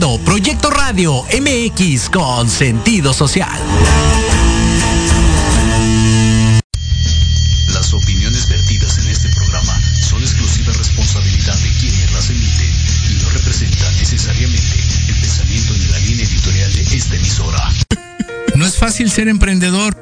[0.00, 3.60] escuchando Proyecto Radio MX con sentido social.
[7.68, 12.70] Las opiniones vertidas en este programa son exclusiva responsabilidad de quienes las emiten
[13.10, 17.70] y no representan necesariamente el pensamiento ni la línea editorial de esta emisora.
[18.54, 19.96] No es fácil ser emprendedor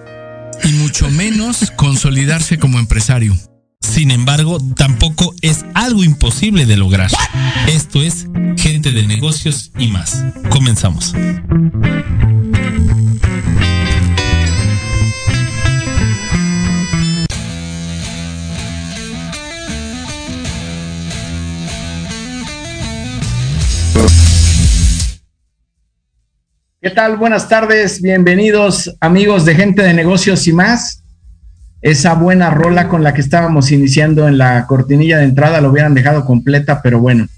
[0.64, 3.36] y mucho menos consolidarse como empresario.
[3.88, 7.10] Sin embargo, tampoco es algo imposible de lograr.
[7.66, 10.22] Esto es Gente de Negocios y más.
[10.50, 11.14] Comenzamos.
[26.80, 27.16] ¿Qué tal?
[27.16, 31.02] Buenas tardes, bienvenidos amigos de Gente de Negocios y más.
[31.80, 35.94] Esa buena rola con la que estábamos iniciando en la cortinilla de entrada lo hubieran
[35.94, 37.28] dejado completa, pero bueno.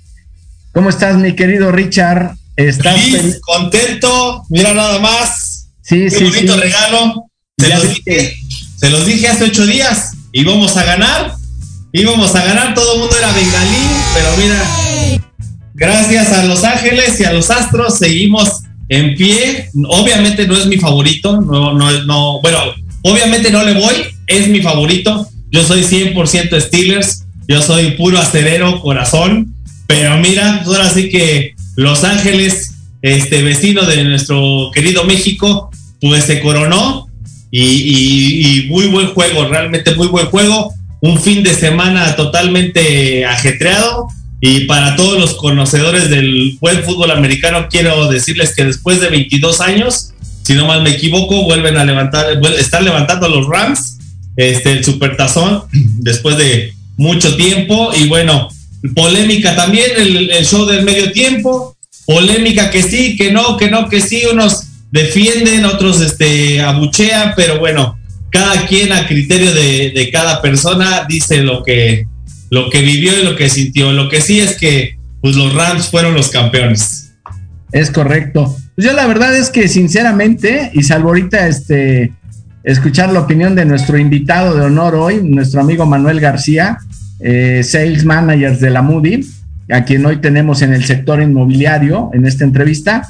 [0.73, 2.37] ¿Cómo estás, mi querido Richard?
[2.57, 5.69] ¿Estás Feliz, contento, mira nada más.
[5.83, 6.61] Sí, Qué sí, bonito sí.
[6.61, 7.27] regalo.
[7.59, 8.37] Se los, dije,
[8.77, 10.13] se los dije hace ocho días.
[10.33, 11.35] Íbamos a ganar.
[11.93, 12.75] Íbamos a ganar.
[12.75, 13.77] Todo el mundo era bengalí.
[14.15, 15.21] Pero mira,
[15.75, 19.69] gracias a Los Ángeles y a los Astros seguimos en pie.
[19.89, 21.41] Obviamente no es mi favorito.
[21.41, 22.41] No, no, no.
[22.41, 22.59] Bueno,
[23.03, 23.95] obviamente no le voy.
[24.31, 25.27] Es mi favorito.
[25.51, 27.25] Yo soy 100% Steelers.
[27.49, 29.53] Yo soy puro acerero, corazón.
[29.89, 35.69] Pero mira, ahora sí que Los Ángeles, este vecino de nuestro querido México,
[36.01, 37.09] pues se coronó
[37.51, 40.73] y, muy buen juego, realmente muy buen juego.
[41.01, 44.07] Un fin de semana totalmente ajetreado.
[44.41, 49.61] Y para todos los conocedores del buen fútbol americano, quiero decirles que después de 22
[49.61, 50.13] años,
[50.45, 52.27] si no mal me equivoco, vuelven a levantar,
[52.57, 53.99] están levantando los Rams,
[54.37, 55.65] este, el supertazón,
[55.99, 57.93] después de mucho tiempo.
[57.95, 58.49] Y bueno,
[58.95, 61.77] polémica también, el, show del medio tiempo,
[62.07, 67.59] polémica que sí, que no, que no, que sí, unos defienden, otros este, abuchean, pero
[67.59, 67.99] bueno,
[68.31, 72.07] cada quien a criterio de, de cada persona dice lo que,
[72.51, 73.93] lo que vivió y lo que sintió.
[73.93, 77.13] Lo que sí es que pues, los Rams fueron los campeones.
[77.73, 78.57] Es correcto.
[78.75, 82.13] Pues yo la verdad es que sinceramente, y salvo ahorita este,
[82.63, 86.79] escuchar la opinión de nuestro invitado de honor hoy, nuestro amigo Manuel García,
[87.21, 89.27] eh, Sales Manager de la Moody,
[89.71, 93.09] a quien hoy tenemos en el sector inmobiliario en esta entrevista.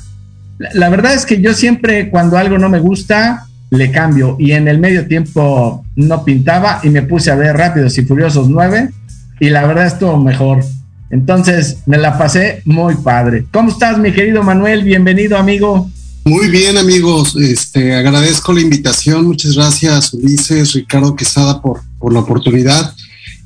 [0.59, 4.37] La, verdad es que yo siempre cuando algo no me gusta, le cambio.
[4.39, 8.51] Y en el medio tiempo no pintaba y me puse a ver Rápidos y Furiosos
[8.51, 8.91] 9
[9.41, 10.63] y la verdad estuvo mejor.
[11.09, 13.47] Entonces me la pasé muy padre.
[13.51, 14.85] ¿Cómo estás, mi querido Manuel?
[14.85, 15.91] Bienvenido, amigo.
[16.31, 17.35] Muy bien, amigos.
[17.35, 19.27] Este, agradezco la invitación.
[19.27, 21.83] Muchas gracias, Ulises, Ricardo Quesada, por,
[22.13, 22.95] la oportunidad.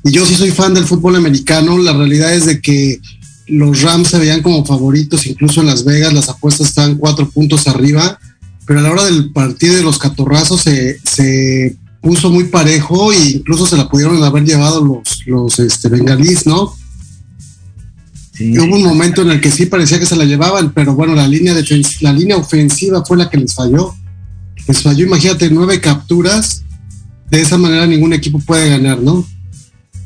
[0.03, 1.79] Y yo sí soy fan del fútbol americano.
[1.79, 3.01] La realidad es de que
[3.47, 7.67] los Rams se veían como favoritos, incluso en Las Vegas las apuestas estaban cuatro puntos
[7.67, 8.19] arriba,
[8.67, 13.65] pero a la hora del partido de los catorrazos se, puso muy parejo e incluso
[13.65, 16.75] se la pudieron haber llevado los, los este, bengalíes, ¿no?
[18.37, 18.51] Sí.
[18.53, 21.15] Y hubo un momento en el que sí parecía que se la llevaban, pero bueno,
[21.15, 23.95] la línea, defens- la línea ofensiva fue la que les falló.
[24.67, 26.63] Les falló, imagínate, nueve capturas.
[27.29, 29.25] De esa manera ningún equipo puede ganar, ¿no?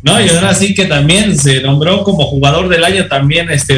[0.03, 3.75] No, y ahora sí que también se nombró como jugador del año también, este,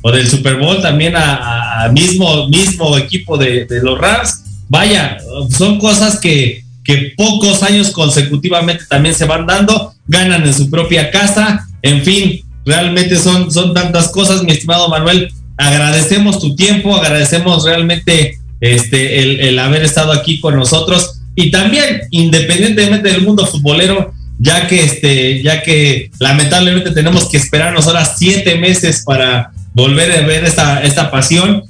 [0.00, 4.44] o del Super Bowl también a mismo, mismo equipo de, de los Rams.
[4.68, 5.18] Vaya,
[5.50, 11.10] son cosas que, que pocos años consecutivamente también se van dando, ganan en su propia
[11.10, 15.32] casa, en fin, realmente son, son tantas cosas, mi estimado Manuel.
[15.56, 22.02] Agradecemos tu tiempo, agradecemos realmente este, el, el haber estado aquí con nosotros y también,
[22.10, 28.56] independientemente del mundo futbolero, ya que este, ya que lamentablemente tenemos que esperarnos ahora siete
[28.56, 31.64] meses para volver a ver esta, esta pasión.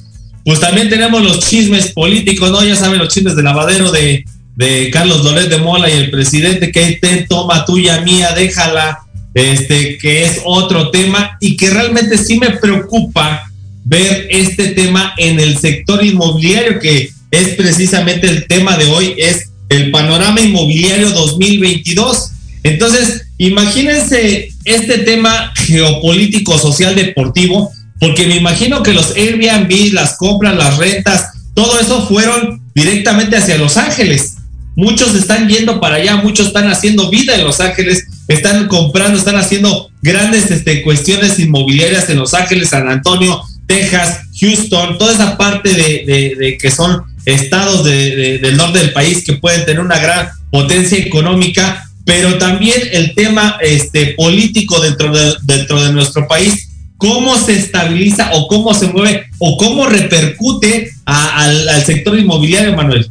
[0.44, 2.64] Pues también tenemos los chismes políticos, ¿no?
[2.64, 4.24] Ya saben, los chismes de lavadero de,
[4.56, 9.01] de Carlos Loret de Mola y el presidente que te toma tuya, mía, déjala,
[9.34, 13.50] este, que es otro tema y que realmente sí me preocupa
[13.84, 19.50] ver este tema en el sector inmobiliario, que es precisamente el tema de hoy, es
[19.68, 22.30] el panorama inmobiliario 2022.
[22.62, 30.56] Entonces, imagínense este tema geopolítico, social, deportivo, porque me imagino que los Airbnb, las compras,
[30.56, 34.36] las rentas, todo eso fueron directamente hacia Los Ángeles.
[34.74, 39.36] Muchos están yendo para allá, muchos están haciendo vida en Los Ángeles, están comprando, están
[39.36, 45.72] haciendo grandes este, cuestiones inmobiliarias en Los Ángeles, San Antonio, Texas, Houston, toda esa parte
[45.72, 50.28] de, que son estados de, de, del norte del país que pueden tener una gran
[50.50, 56.68] potencia económica, pero también el tema este, político dentro de, dentro de nuestro país
[57.02, 63.10] cómo se estabiliza o cómo se mueve o cómo repercute al sector inmobiliario, Manuel.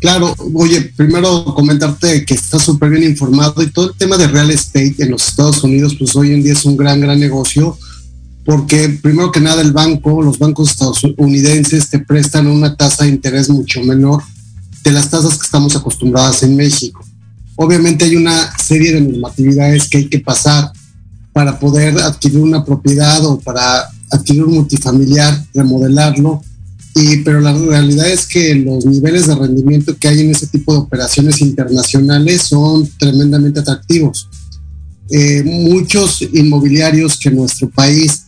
[0.00, 4.50] Claro, oye, primero comentarte que estás súper bien informado y todo el tema de real
[4.50, 7.78] estate en los Estados Unidos, pues hoy en día es un gran, gran negocio,
[8.44, 13.48] porque primero que nada el banco, los bancos estadounidenses te prestan una tasa de interés
[13.48, 14.22] mucho menor
[14.84, 17.04] de las tasas que estamos acostumbradas en México.
[17.56, 20.70] Obviamente hay una serie de normatividades que hay que pasar
[21.32, 26.42] para poder adquirir una propiedad o para adquirir un multifamiliar, remodelarlo
[26.96, 30.72] y, pero la realidad es que los niveles de rendimiento que hay en ese tipo
[30.72, 34.26] de operaciones internacionales son tremendamente atractivos.
[35.10, 38.24] Eh, muchos inmobiliarios que en nuestro país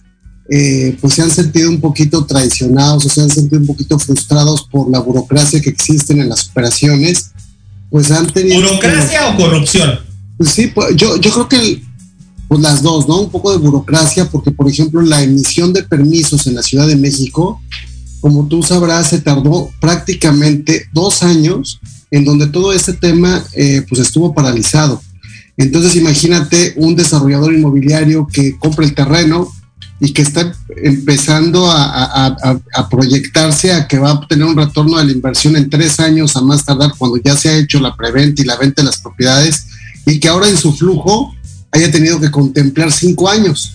[0.50, 4.68] eh, pues se han sentido un poquito traicionados o se han sentido un poquito frustrados
[4.70, 7.30] por la burocracia que existen en las operaciones,
[7.90, 8.60] pues han tenido...
[8.60, 9.98] ¿Burocracia o corrupción?
[10.36, 11.82] Pues sí, pues yo, yo creo que
[12.48, 13.20] pues las dos, ¿no?
[13.20, 16.96] Un poco de burocracia, porque por ejemplo la emisión de permisos en la Ciudad de
[16.96, 17.62] México
[18.20, 21.80] como tú sabrás, se tardó prácticamente dos años
[22.10, 25.00] en donde todo este tema eh, pues estuvo paralizado.
[25.56, 29.52] Entonces imagínate un desarrollador inmobiliario que compra el terreno
[30.00, 35.12] y que está empezando a, proyectarse a que va a obtener un retorno de la
[35.12, 38.44] inversión en tres años a más tardar cuando ya se ha hecho la preventa y
[38.44, 39.66] la venta de las propiedades
[40.06, 41.34] y que ahora en su flujo
[41.72, 43.72] haya tenido que contemplar cinco años.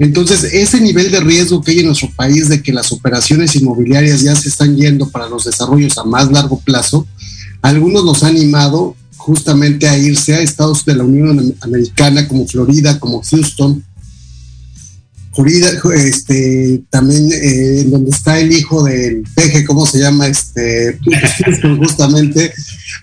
[0.00, 4.22] Entonces, ese nivel de riesgo que hay en nuestro país de que las operaciones inmobiliarias
[4.22, 7.06] ya se están yendo para los desarrollos a más largo plazo,
[7.60, 12.98] algunos nos han animado justamente a irse a estados de la Unión Americana como Florida,
[12.98, 13.84] como Houston,
[15.32, 20.26] Florida, este, también eh, donde está el hijo del peje, ¿cómo se llama?
[20.26, 20.98] Este,
[21.78, 22.52] justamente,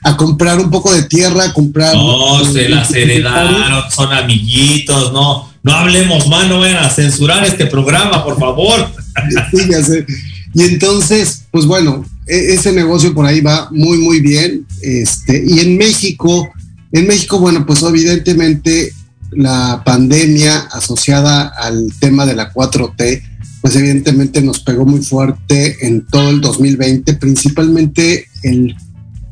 [0.03, 1.96] a comprar un poco de tierra, a comprar...
[1.96, 7.65] No, se las heredaron, son amiguitos, no, no hablemos más, no vayan a censurar este
[7.67, 8.89] programa, por favor.
[10.53, 14.65] Y entonces, pues bueno, e-, ese negocio por ahí va muy, muy bien.
[14.81, 16.50] Este, y en México,
[16.91, 18.91] en México, bueno, pues evidentemente
[19.31, 23.22] la pandemia asociada al tema de la 4T,
[23.62, 28.75] pues evidentemente nos pegó muy fuerte en todo el 2020, principalmente el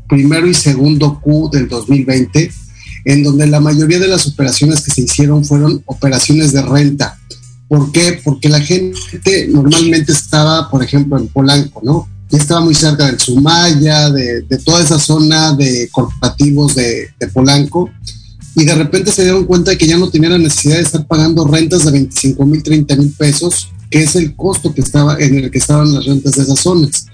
[0.07, 2.51] primero y segundo Q del 2020
[3.05, 7.17] en donde la mayoría de las operaciones que se hicieron fueron operaciones de renta.
[7.67, 8.19] ¿Por qué?
[8.23, 12.09] Porque la gente normalmente estaba, por ejemplo, en Polanco, ¿no?
[12.31, 17.91] Y estaba muy cerca del Sumaya, de, toda esa zona de corporativos de, de, Polanco,
[18.55, 21.05] y de repente se dieron cuenta de que ya no tenían la necesidad de estar
[21.05, 25.35] pagando rentas de 25 mil, 30 mil pesos, que es el costo que estaba, en
[25.35, 27.05] el que estaban las rentas de esas zonas.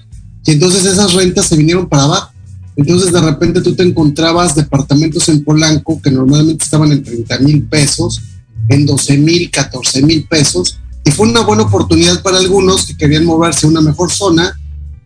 [0.46, 2.32] Y entonces esas rentas se vinieron para abajo
[2.76, 7.64] entonces de repente tú te encontrabas departamentos en Polanco que normalmente estaban en 30 mil
[7.64, 8.20] pesos,
[8.68, 13.24] en 12 mil, 14 mil pesos, y fue una buena oportunidad para algunos que querían
[13.24, 14.58] moverse a una mejor zona,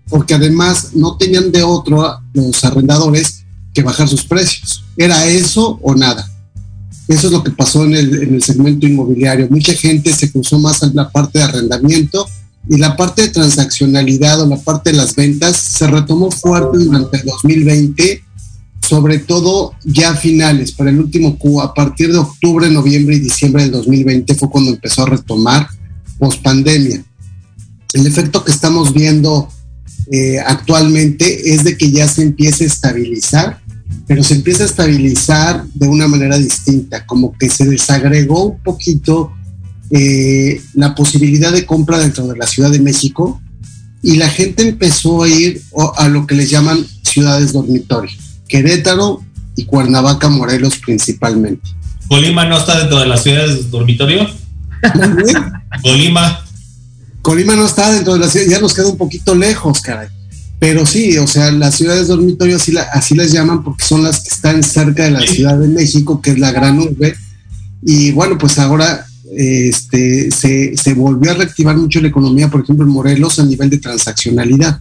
[0.09, 4.85] porque además no tenían de otro los arrendadores que bajar sus precios.
[4.97, 6.29] Era eso o nada.
[7.09, 9.49] Eso es lo que pasó en el, en segmento inmobiliario.
[9.49, 12.27] Mucha gente se cruzó más a la parte de arrendamiento
[12.69, 17.19] y la parte de transaccionalidad o la parte de las ventas se retomó fuerte durante
[17.19, 18.25] el 2020,
[18.83, 23.63] sobre todo ya finales, para el último Q, a partir de octubre, noviembre y diciembre
[23.63, 25.69] del 2020 fue cuando empezó a retomar
[26.19, 27.05] post pandemia.
[27.93, 29.49] El efecto que estamos viendo
[30.11, 33.61] eh, actualmente es de que ya se empieza a estabilizar,
[34.07, 39.33] pero se empieza a estabilizar de una manera distinta, como que se desagregó un poquito
[39.91, 43.41] eh, la posibilidad de compra dentro de la Ciudad de México
[44.03, 45.61] y la gente empezó a ir
[45.97, 49.23] a lo que les llaman ciudades dormitorio, Querétaro
[49.57, 51.69] y Cuernavaca, Morelos principalmente.
[52.09, 54.29] ¿Colima no está dentro de las ciudades dormitorio?
[55.83, 56.45] Colima.
[57.23, 60.09] Colima no está dentro de la ciudad, ya nos queda un poquito lejos, caray.
[60.59, 64.31] Pero sí, o sea, las ciudades dormitorio así, así las llaman porque son las que
[64.31, 67.15] están cerca de la Ciudad de México, que es la gran urbe.
[67.83, 72.93] Y bueno, pues ahora este, se, volvió a reactivar mucho la economía, por ejemplo, en
[72.93, 74.81] Morelos a nivel de transaccionalidad.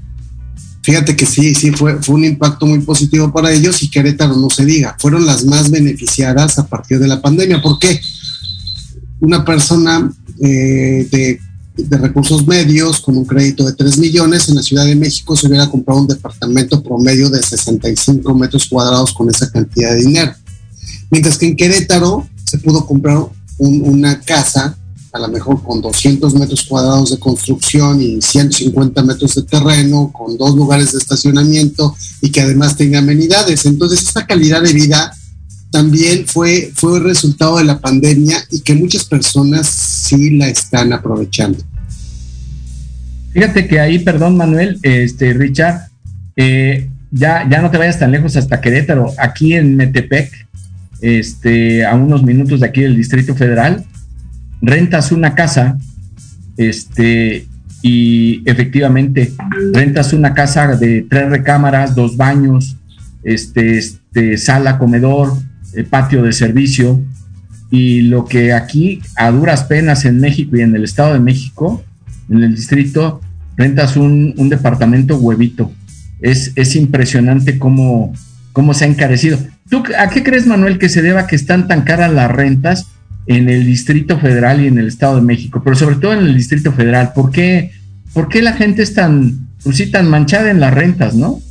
[0.81, 4.49] Fíjate que sí, sí, fue, fue un impacto muy positivo para ellos y Querétaro no
[4.49, 7.61] se diga, fueron las más beneficiadas a partir de la pandemia.
[7.61, 7.99] ¿Por qué?
[9.19, 11.39] Una persona eh, de,
[11.75, 15.47] de, recursos medios con un crédito de 3 millones en la Ciudad de México se
[15.47, 20.33] hubiera comprado un departamento promedio de 65 metros cuadrados con esa cantidad de dinero.
[21.09, 23.17] Mientras que en Querétaro se pudo comprar
[23.57, 24.77] una casa,
[25.11, 30.37] a lo mejor con 200 metros cuadrados de construcción y 150 metros de terreno, con
[30.37, 33.65] dos lugares de estacionamiento y que además tenga amenidades.
[33.65, 35.15] Entonces, esta calidad de vida
[35.75, 41.57] también fue, fue resultado de la pandemia y que muchas personas sí la están aprovechando.
[43.33, 45.89] Fíjate que ahí, perdón Manuel, este Richard,
[46.37, 50.47] eh, ya, ya no te vayas tan lejos hasta Querétaro, aquí en Metepec,
[51.01, 53.83] este, a unos minutos de aquí del Distrito Federal,
[54.61, 55.77] rentas una casa,
[56.55, 57.47] este,
[57.81, 59.33] y efectivamente
[59.73, 62.77] rentas una casa de tres recámaras, dos baños,
[63.25, 65.33] este, este sala, comedor,
[65.75, 67.01] eh, patio de servicio,
[67.71, 71.83] y lo que aquí a duras penas en México y en el Estado de México,
[72.29, 73.21] en el distrito,
[73.57, 75.71] rentas un, un departamento huevito.
[76.21, 78.13] Es, es impresionante cómo,
[78.53, 79.37] cómo se ha encarecido.
[79.69, 82.87] ¿Tú a qué crees, Manuel, que se deba que están tan caras las rentas
[83.27, 85.61] en el Distrito Federal y en el Estado de México?
[85.63, 87.11] Pero sobre todo en el Distrito Federal.
[87.13, 87.71] ¿Por qué,
[88.13, 91.41] por qué la gente es tan, pues tan manchada en las rentas, no?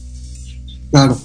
[0.91, 1.21] Claro.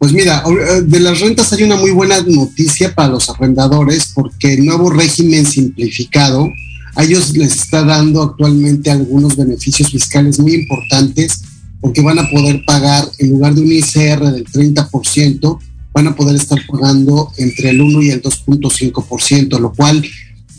[0.00, 0.42] Pues mira,
[0.82, 5.44] de las rentas hay una muy buena noticia para los arrendadores porque el nuevo régimen
[5.44, 6.50] simplificado
[6.96, 11.42] a ellos les está dando actualmente algunos beneficios fiscales muy importantes
[11.82, 15.58] porque van a poder pagar, en lugar de un ICR del 30%,
[15.92, 20.02] van a poder estar pagando entre el 1 y el 2.5%, lo cual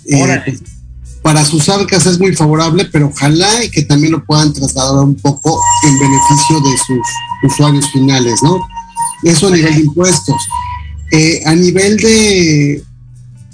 [0.05, 0.55] eh,
[1.23, 5.15] para sus arcas es muy favorable, pero ojalá y que también lo puedan trasladar un
[5.15, 8.59] poco en beneficio de sus usuarios finales, ¿no?
[9.23, 10.41] Eso a nivel de impuestos.
[11.11, 12.83] Eh, a nivel de,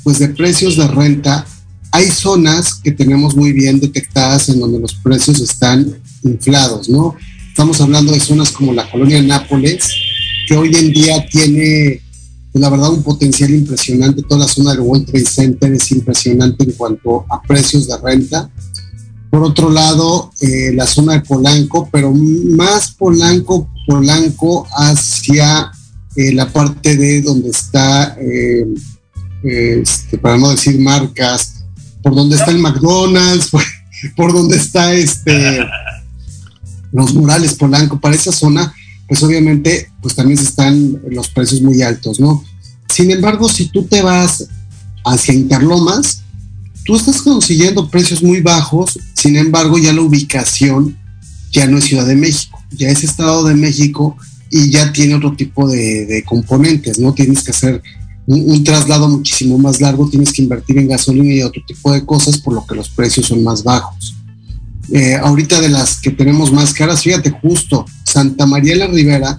[0.03, 1.45] pues de precios de renta,
[1.91, 7.15] hay zonas que tenemos muy bien detectadas en donde los precios están inflados, ¿no?
[7.49, 9.89] Estamos hablando de zonas como la colonia Nápoles,
[10.47, 12.01] que hoy en día tiene,
[12.51, 14.21] pues, la verdad, un potencial impresionante.
[14.21, 18.49] Toda la zona del World Trade Center es impresionante en cuanto a precios de renta.
[19.31, 25.71] Por otro lado, eh, la zona de Polanco, pero más Polanco, Polanco hacia
[26.15, 28.65] eh, la parte de donde está, eh,
[29.43, 31.63] este, para no decir marcas,
[32.03, 33.63] por donde está el McDonald's, por,
[34.15, 35.59] por donde está este
[36.91, 38.73] los murales Polanco, para esa zona,
[39.07, 42.43] pues obviamente, pues también están los precios muy altos, ¿no?
[42.89, 44.47] Sin embargo, si tú te vas
[45.05, 46.23] hacia Interlomas,
[46.85, 50.97] tú estás consiguiendo precios muy bajos, sin embargo, ya la ubicación
[51.51, 54.17] ya no es Ciudad de México, ya es Estado de México
[54.49, 57.13] y ya tiene otro tipo de, componentes, ¿no?
[57.13, 57.81] Tienes que hacer
[58.25, 62.05] un, un, traslado muchísimo más largo, tienes que invertir en gasolina y otro tipo de
[62.05, 64.17] cosas, por lo que los precios son más bajos.
[64.91, 69.37] Eh, ahorita de las que tenemos más caras, fíjate, justo Santa María la Ribera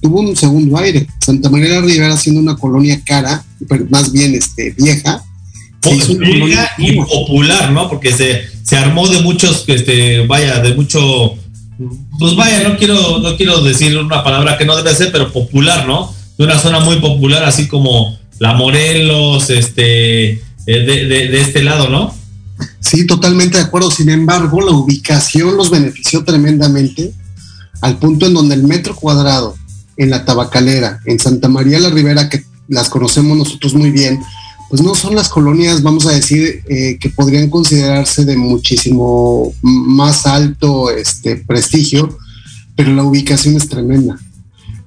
[0.00, 1.06] tuvo un segundo aire.
[1.20, 5.22] Santa María la Ribera siendo una colonia cara, pero más bien este, vieja.
[5.80, 7.88] Pues vieja y popular, ¿no?
[7.88, 11.34] Porque se, se armó de muchos, este, vaya, de mucho,
[12.18, 15.86] pues vaya, no quiero, no quiero decir una palabra que no debe ser, pero popular,
[15.86, 16.14] ¿no?
[16.36, 21.62] De una zona muy popular, así como la Morelos, este, eh, de, de, de este
[21.62, 22.14] lado, ¿no?
[22.80, 23.90] Sí, totalmente de acuerdo.
[23.90, 27.12] Sin embargo, la ubicación los benefició tremendamente
[27.80, 29.56] al punto en donde el metro cuadrado
[29.96, 34.20] en la tabacalera, en Santa María la Ribera, que las conocemos nosotros muy bien,
[34.70, 40.26] pues no son las colonias, vamos a decir, eh, que podrían considerarse de muchísimo más
[40.26, 42.16] alto este, prestigio,
[42.76, 44.16] pero la ubicación es tremenda.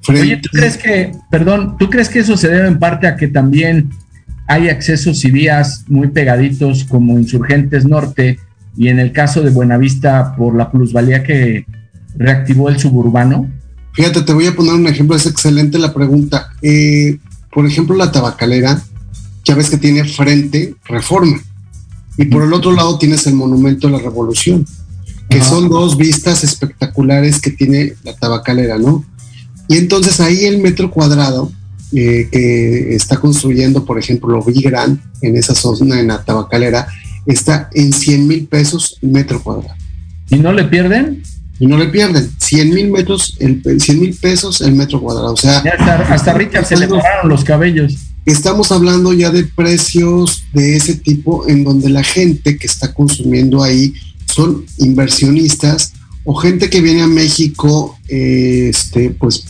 [0.07, 3.27] Oye, ¿tú crees que, perdón, ¿tú crees que eso se debe en parte a que
[3.27, 3.89] también
[4.47, 8.39] hay accesos y vías muy pegaditos como Insurgentes Norte
[8.77, 11.65] y en el caso de Buenavista por la plusvalía que
[12.15, 13.49] reactivó el suburbano?
[13.91, 16.49] Fíjate, te voy a poner un ejemplo, es excelente la pregunta.
[16.61, 17.17] Eh,
[17.51, 18.81] por ejemplo, la tabacalera,
[19.43, 21.41] ya ves que tiene frente reforma.
[22.17, 24.65] Y por el otro lado tienes el Monumento de la Revolución,
[25.29, 29.03] que son dos vistas espectaculares que tiene la tabacalera, ¿no?
[29.67, 31.51] Y entonces ahí el metro cuadrado
[31.93, 36.87] eh, que está construyendo, por ejemplo, Vigran en esa zona, en la tabacalera,
[37.25, 39.75] está en 100 mil pesos metro cuadrado.
[40.29, 41.23] ¿Y no le pierden?
[41.59, 42.29] Y no le pierden.
[42.37, 45.33] 100 mil metros, el, 100 mil pesos el metro cuadrado.
[45.33, 48.12] O sea, hasta, hasta Richard se le pararon los cabellos.
[48.25, 53.61] Estamos hablando ya de precios de ese tipo en donde la gente que está consumiendo
[53.61, 53.93] ahí
[54.33, 59.43] son inversionistas o gente que viene a México eh, este, pues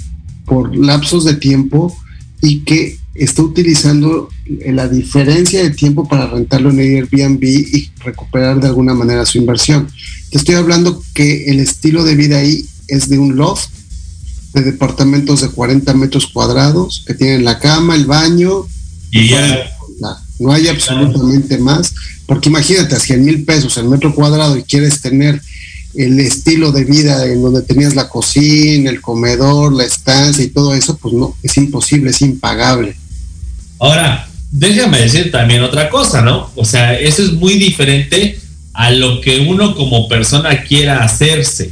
[0.46, 1.96] por lapsos de tiempo
[2.42, 4.30] y que está utilizando
[4.66, 9.88] la diferencia de tiempo para rentarlo en Airbnb y recuperar de alguna manera su inversión.
[10.32, 13.70] Te estoy hablando que el estilo de vida ahí es de un loft
[14.54, 18.66] de departamentos de 40 metros cuadrados que tienen la cama, el baño.
[19.12, 19.70] Y ya.
[20.40, 21.94] No hay absolutamente más,
[22.26, 25.40] porque imagínate, a 100 mil pesos el metro cuadrado y quieres tener
[25.96, 30.74] el estilo de vida en donde tenías la cocina, el comedor, la estancia y todo
[30.74, 32.96] eso, pues no, es imposible, es impagable.
[33.80, 36.52] Ahora, déjame decir también otra cosa, ¿no?
[36.56, 38.40] O sea, eso es muy diferente
[38.74, 41.72] a lo que uno como persona quiera hacerse.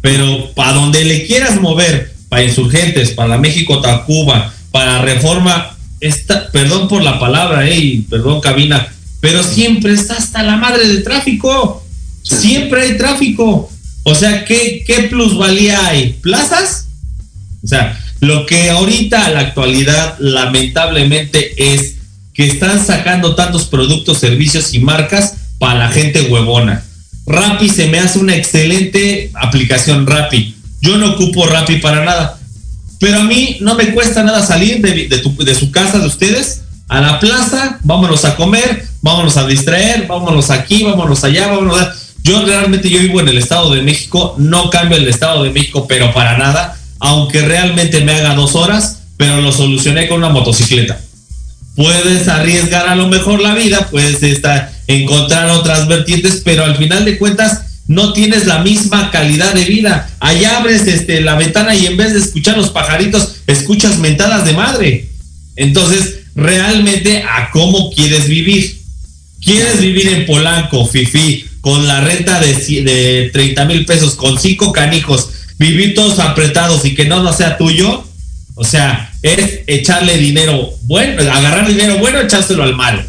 [0.00, 6.88] Pero para donde le quieras mover, para insurgentes, para México Tacuba, para reforma, esta, perdón
[6.88, 8.90] por la palabra, eh, perdón cabina,
[9.20, 11.84] pero siempre está hasta la madre de tráfico.
[12.22, 13.70] Siempre hay tráfico.
[14.04, 16.14] O sea, ¿qué, qué plusvalía hay?
[16.22, 16.86] ¿Plazas?
[17.62, 21.96] O sea, lo que ahorita a la actualidad lamentablemente es
[22.32, 26.82] que están sacando tantos productos, servicios y marcas para la gente huevona.
[27.26, 30.61] Rappi se me hace una excelente aplicación Rappi.
[30.82, 32.38] Yo no ocupo Rappi para nada.
[32.98, 37.18] Pero a mí no me cuesta nada salir de, su casa, de ustedes, a la
[37.18, 41.94] plaza, vámonos a comer, vámonos a distraer, vámonos aquí, vámonos allá, vámonos allá.
[42.22, 45.86] Yo realmente yo vivo en el Estado de México, no cambio el Estado de México,
[45.88, 51.00] pero para nada, aunque realmente me haga dos horas, pero lo solucioné con una motocicleta.
[51.74, 57.04] Puedes arriesgar a lo mejor la vida, puedes estar, encontrar otras vertientes, pero al final
[57.04, 60.08] de cuentas no tienes la misma calidad de vida.
[60.20, 64.52] Allá abres este, la ventana y en vez de escuchar los pajaritos, escuchas mentadas de
[64.52, 65.08] madre.
[65.56, 68.80] Entonces, realmente a cómo quieres vivir.
[69.42, 74.72] ¿Quieres vivir en Polanco, Fifi, con la renta de, de 30 mil pesos, con cinco
[74.72, 78.04] canijos, vivir todos apretados y que no, no sea tuyo?
[78.54, 83.02] O sea, es echarle dinero bueno, agarrar dinero bueno, echárselo al malo.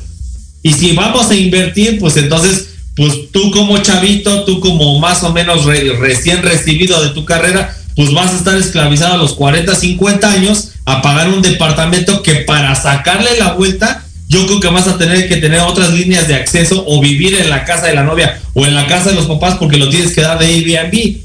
[0.63, 5.34] Y si vamos a invertir, pues entonces, pues tú como chavito, tú como más o
[5.34, 10.32] menos recién recibido de tu carrera, pues vas a estar esclavizado a los 40, 50
[10.32, 14.97] años a pagar un departamento que para sacarle la vuelta, yo creo que vas a
[14.97, 18.39] tener que tener otras líneas de acceso o vivir en la casa de la novia
[18.53, 21.22] o en la casa de los papás porque lo tienes que dar de Airbnb.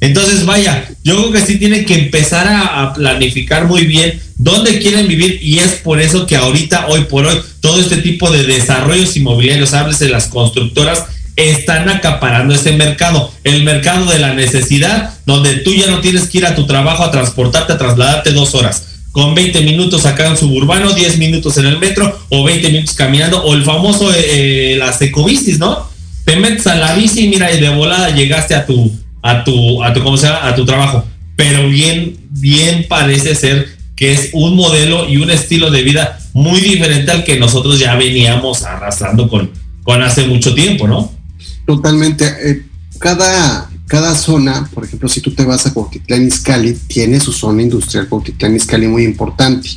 [0.00, 5.08] Entonces, vaya, yo creo que sí tienen que empezar a, planificar muy bien dónde quieren
[5.08, 9.16] vivir y es por eso que ahorita, hoy por hoy, todo este tipo de desarrollos
[9.16, 15.56] inmobiliarios, hables de las constructoras, están acaparando ese mercado, el mercado de la necesidad, donde
[15.56, 18.84] tú ya no tienes que ir a tu trabajo a transportarte, a trasladarte dos horas.
[19.12, 23.42] Con 20 minutos acá en suburbano, 10 minutos en el metro o 20 minutos caminando,
[23.42, 25.88] o el famoso, eh, eh, las ecobicis, ¿no?
[26.24, 29.92] Te metes a la bici mira, y de volada llegaste a tu, a tu, a
[29.92, 30.28] tu, ¿cómo se?
[30.28, 31.04] A tu trabajo.
[31.36, 36.60] Pero bien, bien parece ser que es un modelo y un estilo de vida muy
[36.60, 39.50] diferente al que nosotros ya veníamos arrastrando con,
[39.82, 41.12] con hace mucho tiempo, ¿no?
[41.66, 42.24] Totalmente.
[42.44, 42.62] Eh,
[42.98, 47.62] cada, cada zona, por ejemplo, si tú te vas a Cuautitlán Izcalli, tiene su zona
[47.62, 49.68] industrial Cuautitlán Izcalli muy importante.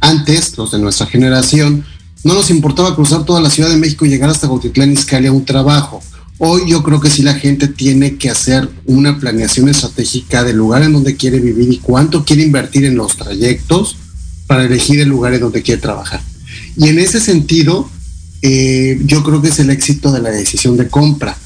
[0.00, 1.84] Antes, los de nuestra generación,
[2.22, 5.32] no nos importaba cruzar toda la Ciudad de México y llegar hasta Cuautitlán Izcalli a
[5.32, 6.02] un trabajo.
[6.38, 10.82] Hoy yo creo que sí la gente tiene que hacer una planeación estratégica del lugar
[10.82, 13.96] en donde quiere vivir y cuánto quiere invertir en los trayectos
[14.48, 16.20] para elegir el lugar en donde quiere trabajar.
[16.76, 17.88] Y en ese sentido,
[18.42, 21.36] eh, yo creo que es el éxito de la decisión de compra.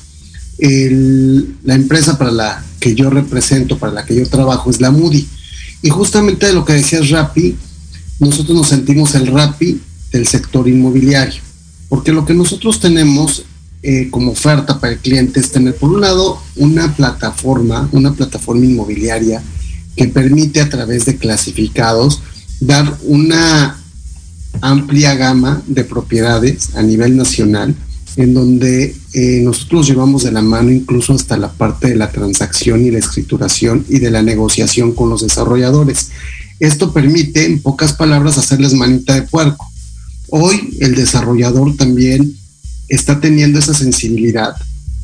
[0.59, 5.29] la empresa para la que yo represento, para la que yo trabajo, es la Moody.
[5.83, 7.57] Y justamente de lo que decías Rappi,
[8.19, 11.41] nosotros nos sentimos el Rappi del sector inmobiliario,
[11.89, 13.45] porque lo que nosotros tenemos
[13.83, 18.65] eh, como oferta para el cliente es tener, por un lado, una plataforma, una plataforma
[18.65, 19.43] inmobiliaria
[19.95, 22.21] que permite a través de clasificados
[22.61, 23.79] dar una
[24.61, 27.75] amplia gama de propiedades a nivel nacional,
[28.17, 32.85] en donde eh, nosotros llevamos de la mano incluso hasta la parte de la transacción
[32.85, 36.11] y la escrituración y de la negociación con los desarrolladores.
[36.59, 39.65] Esto permite, en pocas palabras, hacerles manita de puerco.
[40.31, 42.37] Hoy el desarrollador también
[42.89, 44.55] está teniendo esa sensibilidad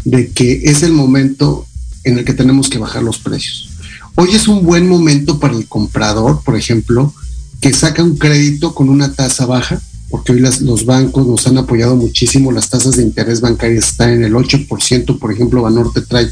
[0.05, 1.67] de que es el momento
[2.05, 3.71] en el que tenemos que bajar los precios.
[4.17, 7.13] Hoy es un buen momento para el comprador, por ejemplo,
[7.61, 11.97] que saca un crédito con una tasa baja, porque hoy los bancos nos han apoyado
[11.97, 16.29] muchísimo, las tasas de interés bancarias están en el 8%, por ejemplo, Banorte trae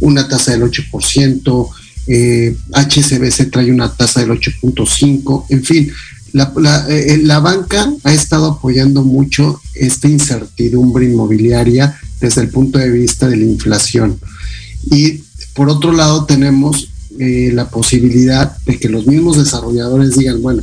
[0.00, 1.68] una tasa del 8%,
[2.06, 5.92] eh, HSBC trae una tasa del 8.5%, en fin,
[6.36, 12.78] la, eh, eh, la, banca ha estado apoyando mucho esta incertidumbre inmobiliaria desde el punto
[12.78, 14.18] de vista de la inflación.
[14.90, 15.22] Y
[15.54, 20.62] por otro lado tenemos la posibilidad de que los mismos desarrolladores digan, bueno,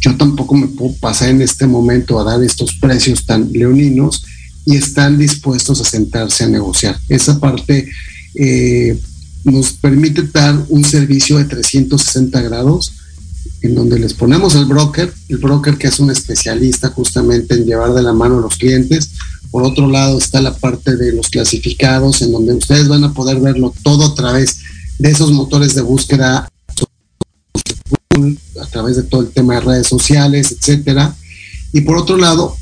[0.00, 4.24] yo tampoco me puedo pasar en este momento a dar estos precios tan leoninos
[4.66, 6.98] y están dispuestos a sentarse a negociar.
[7.08, 7.88] Esa parte
[8.34, 8.98] eh,
[9.44, 12.92] nos permite dar un servicio de 360 grados
[13.64, 17.94] en donde les ponemos el broker, el broker que es un especialista justamente en llevar
[17.94, 19.12] de la mano a los clientes.
[19.50, 23.40] Por otro lado está la parte de los clasificados, en donde ustedes van a poder
[23.40, 24.58] verlo todo a través
[24.98, 26.46] de esos motores de búsqueda
[28.60, 31.16] a través de todo el tema de redes sociales, etcétera.
[31.72, 32.54] Y por otro lado,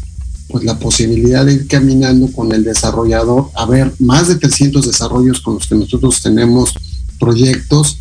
[0.48, 5.40] pues la posibilidad de ir caminando con el desarrollador a ver más de 300 desarrollos
[5.40, 6.74] con los que nosotros tenemos
[7.18, 7.98] proyectos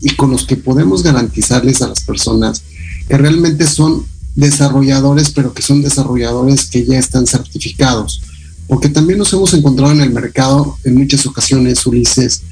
[0.00, 2.62] y con los que podemos garantizarles a las personas
[3.08, 8.22] que realmente son desarrolladores, pero que son desarrolladores que ya están certificados.
[8.66, 12.42] Porque también nos hemos encontrado en el mercado en muchas ocasiones, Ulises,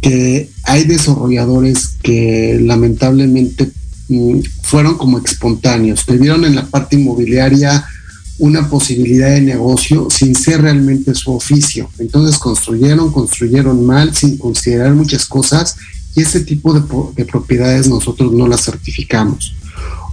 [0.00, 3.70] que hay desarrolladores que lamentablemente
[4.08, 7.84] mm, fueron como espontáneos, que vieron en la parte inmobiliaria
[8.38, 11.88] una posibilidad de negocio sin ser realmente su oficio.
[11.98, 15.76] Entonces construyeron, construyeron mal, sin considerar muchas cosas
[16.16, 19.54] y ese tipo de, propiedades nosotros no las certificamos.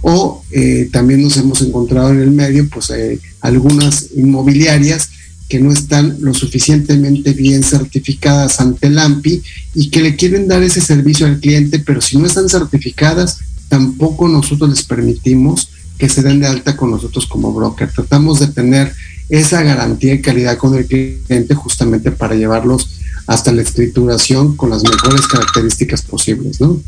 [0.02, 5.08] O eh, también nos hemos encontrado en el medio, pues eh, algunas inmobiliarias
[5.48, 9.42] que no están lo suficientemente bien certificadas ante el AMPI
[9.74, 13.38] y que le quieren dar ese servicio al cliente, pero si no están certificadas,
[13.68, 17.90] tampoco nosotros les permitimos que se den de alta con nosotros como broker.
[17.90, 18.92] Tratamos de tener
[19.28, 24.82] esa garantía y calidad con el cliente justamente para llevarlos hasta la escrituración con las
[24.82, 26.80] mejores características posibles, ¿no?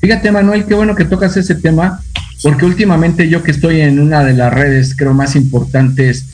[0.00, 2.02] Fíjate, Manuel, qué bueno que tocas ese tema,
[2.42, 6.24] porque últimamente yo que estoy en una de las redes, creo, más importantes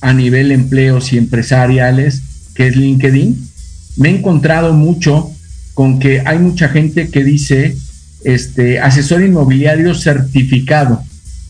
[0.00, 2.20] a nivel empleos y empresariales,
[2.54, 3.48] que es LinkedIn,
[3.96, 5.30] me he encontrado mucho
[5.74, 7.76] con que hay mucha gente que dice
[8.24, 11.02] este asesor inmobiliario certificado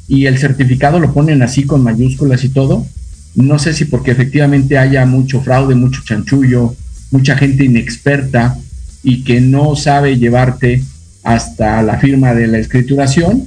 [0.09, 2.87] y el certificado lo ponen así con mayúsculas y todo.
[3.37, 6.75] No sé si porque efectivamente haya mucho fraude, mucho chanchullo,
[7.11, 8.57] mucha gente inexperta
[9.03, 10.83] y que no sabe llevarte
[11.23, 13.45] hasta la firma de la escrituración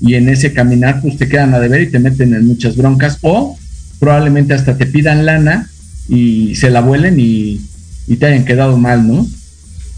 [0.00, 3.18] y en ese caminar pues te quedan a deber y te meten en muchas broncas
[3.22, 3.58] o
[3.98, 5.68] probablemente hasta te pidan lana
[6.08, 7.60] y se la vuelen y,
[8.06, 9.26] y te hayan quedado mal, ¿no?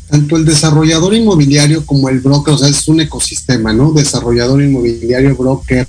[0.09, 3.93] Tanto el desarrollador inmobiliario como el broker, o sea, es un ecosistema, ¿no?
[3.93, 5.87] Desarrollador inmobiliario, broker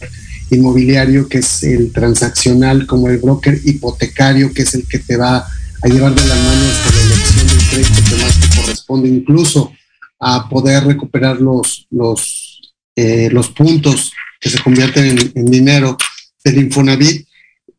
[0.52, 5.38] inmobiliario, que es el transaccional, como el broker hipotecario, que es el que te va
[5.38, 9.72] a llevar de la mano hasta la elección del crédito que más te corresponde, incluso
[10.20, 15.98] a poder recuperar los, los, eh, los puntos que se convierten en, dinero
[16.44, 17.28] del Infonavit,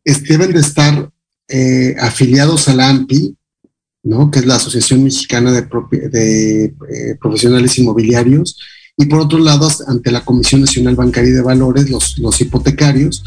[0.03, 1.09] deben de estar
[1.49, 3.35] eh, afiliados a la AMPI,
[4.03, 4.31] ¿no?
[4.31, 5.61] que es la Asociación Mexicana de,
[6.09, 8.57] de eh, Profesionales Inmobiliarios,
[8.97, 13.23] y por otro lado, ante la Comisión Nacional Bancaria y de Valores, los, los hipotecarios,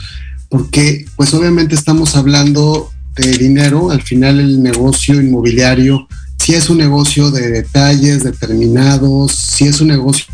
[0.49, 6.79] porque pues obviamente estamos hablando de dinero, al final el negocio inmobiliario, si es un
[6.79, 10.27] negocio de detalles determinados, si es un negocio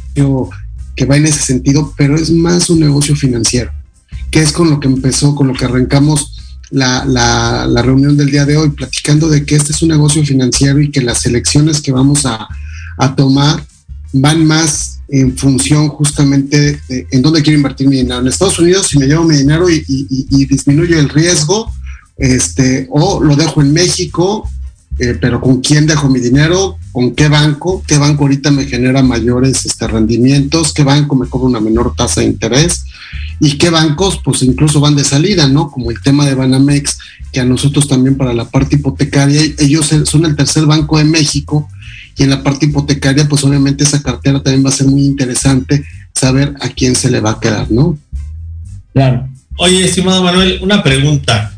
[0.95, 3.71] que va en ese sentido, pero es más un negocio financiero,
[4.31, 6.33] que es con lo que empezó, con lo que arrancamos
[6.71, 10.25] la, la, la, reunión del día de hoy, platicando de que este es un negocio
[10.25, 12.49] financiero y que las elecciones que vamos a,
[12.97, 13.63] a tomar
[14.13, 18.21] van más en función justamente de, en dónde quiero invertir mi dinero.
[18.21, 21.71] En Estados Unidos, si me llevo mi dinero y, y, disminuyo el riesgo,
[22.17, 24.49] este, o lo dejo en México,
[24.99, 26.79] eh, pero ¿con quién dejo mi dinero?
[26.91, 27.83] ¿Con qué banco?
[27.87, 30.73] ¿Qué banco ahorita me genera mayores este, rendimientos?
[30.73, 32.85] ¿Qué banco me cobra una menor tasa de interés?
[33.39, 35.71] ¿Y qué bancos pues incluso van de salida, ¿no?
[35.71, 36.99] Como el tema de Banamex,
[37.31, 41.69] que a nosotros también para la parte hipotecaria, ellos son el tercer banco de México
[42.17, 45.85] y en la parte hipotecaria pues obviamente esa cartera también va a ser muy interesante
[46.15, 47.99] saber a quién se le va a quedar, ¿no?
[48.93, 49.29] Claro.
[49.59, 51.53] Oye, estimado Manuel, una pregunta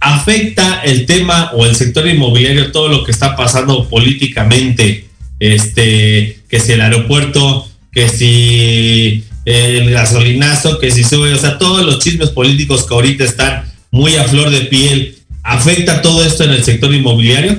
[0.00, 5.08] afecta el tema o el sector inmobiliario, todo lo que está pasando políticamente,
[5.40, 11.84] este, que si el aeropuerto, que si el gasolinazo, que si sube, o sea, todos
[11.84, 16.50] los chismes políticos que ahorita están muy a flor de piel, ¿afecta todo esto en
[16.50, 17.58] el sector inmobiliario?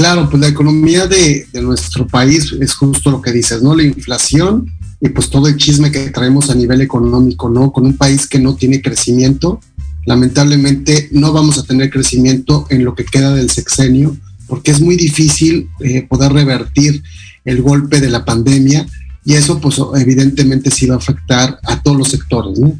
[0.00, 3.76] Claro, pues la economía de, de nuestro país es justo lo que dices, ¿no?
[3.76, 7.70] La inflación y pues todo el chisme que traemos a nivel económico, ¿no?
[7.70, 9.60] Con un país que no tiene crecimiento,
[10.06, 14.96] lamentablemente no vamos a tener crecimiento en lo que queda del sexenio, porque es muy
[14.96, 17.02] difícil eh, poder revertir
[17.44, 18.86] el golpe de la pandemia
[19.26, 22.58] y eso pues evidentemente sí va a afectar a todos los sectores.
[22.58, 22.72] ¿no?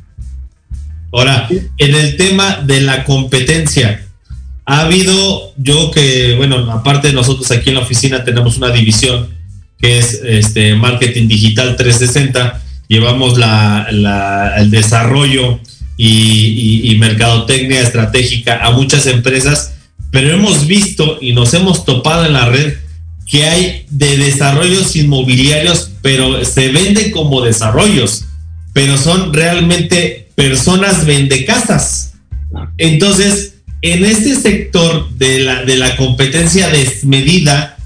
[1.12, 4.06] Ahora, en el tema de la competencia,
[4.64, 9.28] ha habido, yo que, bueno, aparte de nosotros aquí en la oficina tenemos una división
[9.78, 15.58] que es este marketing digital 360, llevamos la, la, el desarrollo
[15.96, 19.74] y, mercadotecnia estratégica a muchas empresas,
[20.10, 22.74] pero hemos visto y nos hemos topado en la red
[23.26, 28.24] que hay de desarrollos inmobiliarios, pero se venden como desarrollos,
[28.72, 32.14] pero son realmente personas vendecasas.
[32.76, 33.49] Entonces,
[33.82, 37.76] en este sector de la, de la competencia desmedida,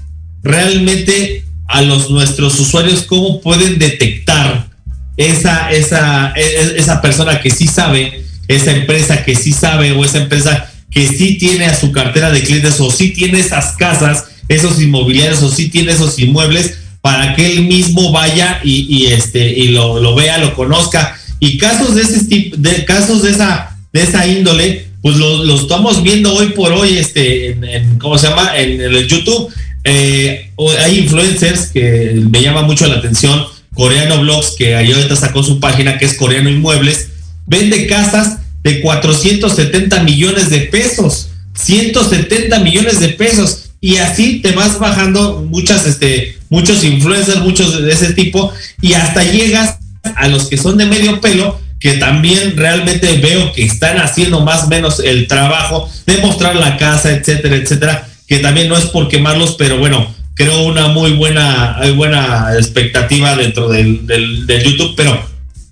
[0.43, 4.69] realmente a los nuestros usuarios, ¿cómo pueden detectar
[5.17, 10.05] esa, esa, e, e, esa persona que sí sabe esa empresa que sí sabe o
[10.05, 14.25] esa empresa que sí tiene a su cartera de clientes o sí tiene esas casas,
[14.47, 19.69] esos inmobiliarios o sí tiene esos inmuebles para que él mismo vaya y, este y
[19.69, 21.19] lo, vea, lo conozca.
[21.39, 26.01] Y casos de ese tipo, de casos de esa, de esa índole, pues lo, estamos
[26.01, 28.57] viendo hoy por hoy, este, en, ¿cómo se llama?
[28.57, 29.53] En, el YouTube.
[29.83, 30.49] Eh,
[30.83, 33.45] hay influencers que me llama mucho la atención.
[33.75, 37.09] Coreano Blogs, que ahorita sacó su página que es Coreano Inmuebles,
[37.45, 41.29] vende casas de 470 millones de pesos.
[41.53, 43.65] 170 millones de pesos.
[43.81, 49.23] Y así te vas bajando muchas, este, muchos influencers, muchos de ese tipo, y hasta
[49.23, 49.77] llegas
[50.15, 54.63] a los que son de medio pelo, que también realmente veo que están haciendo más
[54.63, 59.07] o menos el trabajo de mostrar la casa, etcétera, etcétera, que también no es por
[59.07, 65.19] quemarlos, pero bueno, creo una muy buena, buena expectativa dentro del, del, YouTube, pero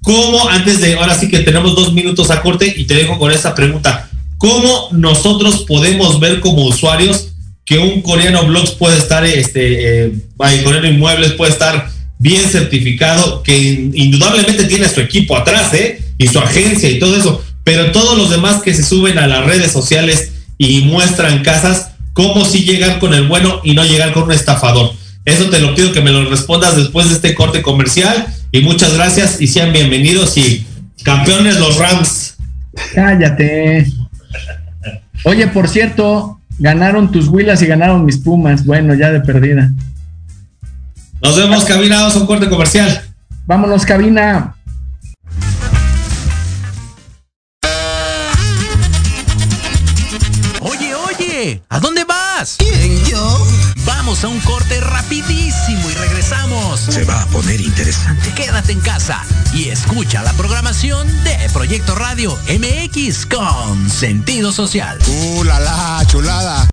[0.01, 3.31] ¿cómo antes de, ahora sí que tenemos dos minutos a corte y te dejo con
[3.31, 7.29] esta pregunta, ¿cómo nosotros podemos ver como usuarios
[7.65, 11.89] que un coreano blogs puede estar, este, eh, coreano inmuebles puede estar
[12.23, 16.01] bien certificado, que indudablemente tiene su equipo atrás, ¿eh?
[16.17, 19.45] Y su agencia y todo eso, pero todos los demás que se suben a las
[19.45, 24.23] redes sociales y muestran casas, ¿cómo si llegar con el bueno y no llegar con
[24.23, 24.93] un estafador?
[25.25, 28.93] Eso te lo pido que me lo respondas después de este corte comercial y muchas
[28.93, 30.65] gracias y sean bienvenidos y
[31.03, 32.37] campeones los Rams.
[32.95, 33.85] Cállate.
[35.25, 38.65] Oye, por cierto, Ganaron tus Willas y ganaron mis Pumas.
[38.65, 39.71] Bueno, ya de perdida.
[41.23, 41.99] Nos vemos, cabina.
[42.01, 43.01] Vamos a un corte comercial.
[43.45, 44.55] Vámonos, cabina.
[50.59, 52.57] Oye, oye, ¿a dónde vas?
[52.59, 53.47] ¿Quién, yo?
[53.85, 56.81] Vamos a un corte rapidísimo y regresamos.
[56.81, 58.29] Se va a poner interesante.
[58.35, 64.99] Quédate en casa y escucha la programación de Proyecto Radio MX con sentido social.
[65.07, 66.67] ¡Uh, la, la chulada!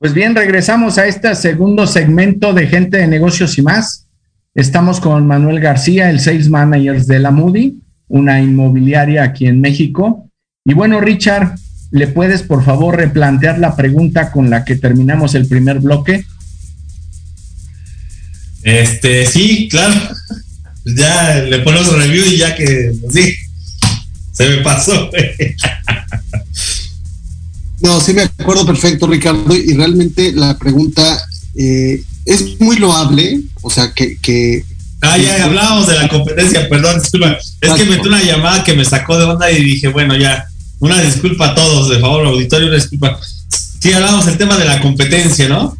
[0.00, 4.06] Pues bien, regresamos a este segundo segmento de gente de negocios y más.
[4.54, 10.26] Estamos con Manuel García, el Sales Manager de la Moody, una inmobiliaria aquí en México.
[10.64, 11.54] Y bueno, Richard,
[11.90, 16.24] ¿le puedes por favor replantear la pregunta con la que terminamos el primer bloque?
[18.62, 20.00] Este, sí, claro.
[20.96, 23.34] Ya le ponemos review y ya que, sí,
[24.32, 25.10] se me pasó.
[27.80, 31.20] No, sí me acuerdo perfecto, Ricardo, y realmente la pregunta
[31.56, 34.18] eh, es muy loable, o sea, que...
[34.18, 34.64] que
[35.00, 37.38] ah, ya hablábamos de la competencia, perdón, disculpa.
[37.60, 40.46] Es que me dio una llamada que me sacó de onda y dije, bueno, ya,
[40.78, 43.18] una disculpa a todos, de favor, auditorio, una disculpa.
[43.80, 45.74] Sí, hablábamos del tema de la competencia, ¿no?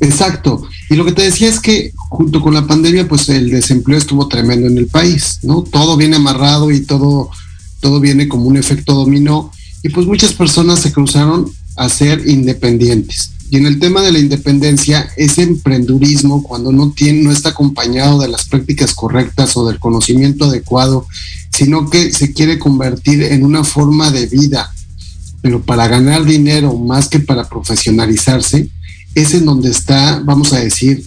[0.00, 0.68] Exacto.
[0.90, 4.28] Y lo que te decía es que junto con la pandemia, pues el desempleo estuvo
[4.28, 5.62] tremendo en el país, ¿no?
[5.62, 7.30] Todo viene amarrado y todo,
[7.80, 9.50] todo viene como un efecto dominó
[9.84, 13.30] y pues muchas personas se cruzaron a ser independientes.
[13.50, 18.18] Y en el tema de la independencia, ese emprendurismo, cuando no, tiene, no está acompañado
[18.18, 21.06] de las prácticas correctas o del conocimiento adecuado,
[21.52, 24.72] sino que se quiere convertir en una forma de vida,
[25.42, 28.70] pero para ganar dinero más que para profesionalizarse,
[29.14, 31.04] es en donde está, vamos a decir,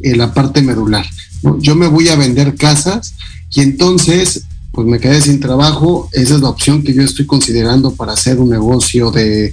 [0.00, 1.06] eh, la parte medular.
[1.60, 3.14] Yo me voy a vender casas
[3.54, 7.94] y entonces pues me quedé sin trabajo, esa es la opción que yo estoy considerando
[7.94, 9.52] para hacer un negocio de,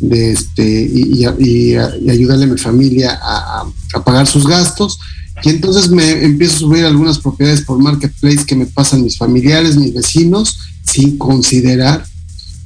[0.00, 3.66] este y, ayudarle a mi familia a,
[4.04, 4.98] pagar sus gastos.
[5.44, 9.76] Y entonces me empiezo a subir algunas propiedades por marketplace que me pasan mis familiares,
[9.76, 12.04] mis vecinos, sin considerar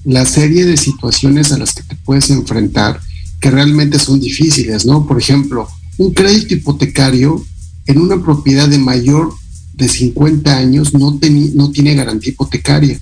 [0.05, 3.01] la serie de situaciones a las que te puedes enfrentar
[3.41, 5.07] que realmente son difíciles, ¿no?
[5.07, 7.45] Por ejemplo, un crédito hipotecario
[7.87, 9.35] en una propiedad de mayor
[9.75, 11.19] de 50 años no,
[11.55, 13.01] no tiene garantía hipotecaria.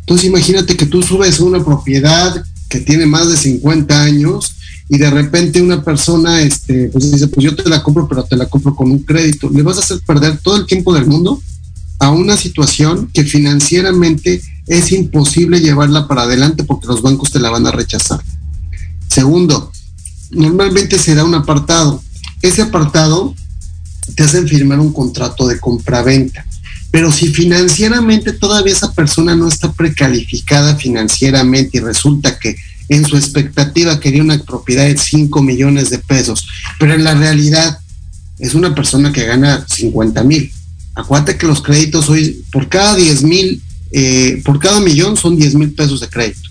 [0.00, 4.54] Entonces imagínate que tú subes una propiedad que tiene más de 50 años
[4.88, 8.36] y de repente una persona este, pues dice, pues yo te la compro, pero te
[8.36, 9.48] la compro con un crédito.
[9.50, 11.40] Le vas a hacer perder todo el tiempo del mundo
[12.00, 17.50] a una situación que financieramente es imposible llevarla para adelante porque los bancos te la
[17.50, 18.20] van a rechazar.
[19.08, 19.70] Segundo,
[20.30, 22.02] normalmente se da un apartado.
[22.42, 23.34] Ese apartado
[24.14, 26.44] te hacen firmar un contrato de compraventa.
[26.90, 32.56] Pero si financieramente todavía esa persona no está precalificada financieramente y resulta que
[32.88, 36.46] en su expectativa quería una propiedad de 5 millones de pesos,
[36.78, 37.78] pero en la realidad
[38.40, 40.50] es una persona que gana 50 mil.
[40.96, 45.54] Acuérdate que los créditos hoy, por cada 10 mil, eh, por cada millón son 10
[45.54, 46.50] mil pesos de crédito.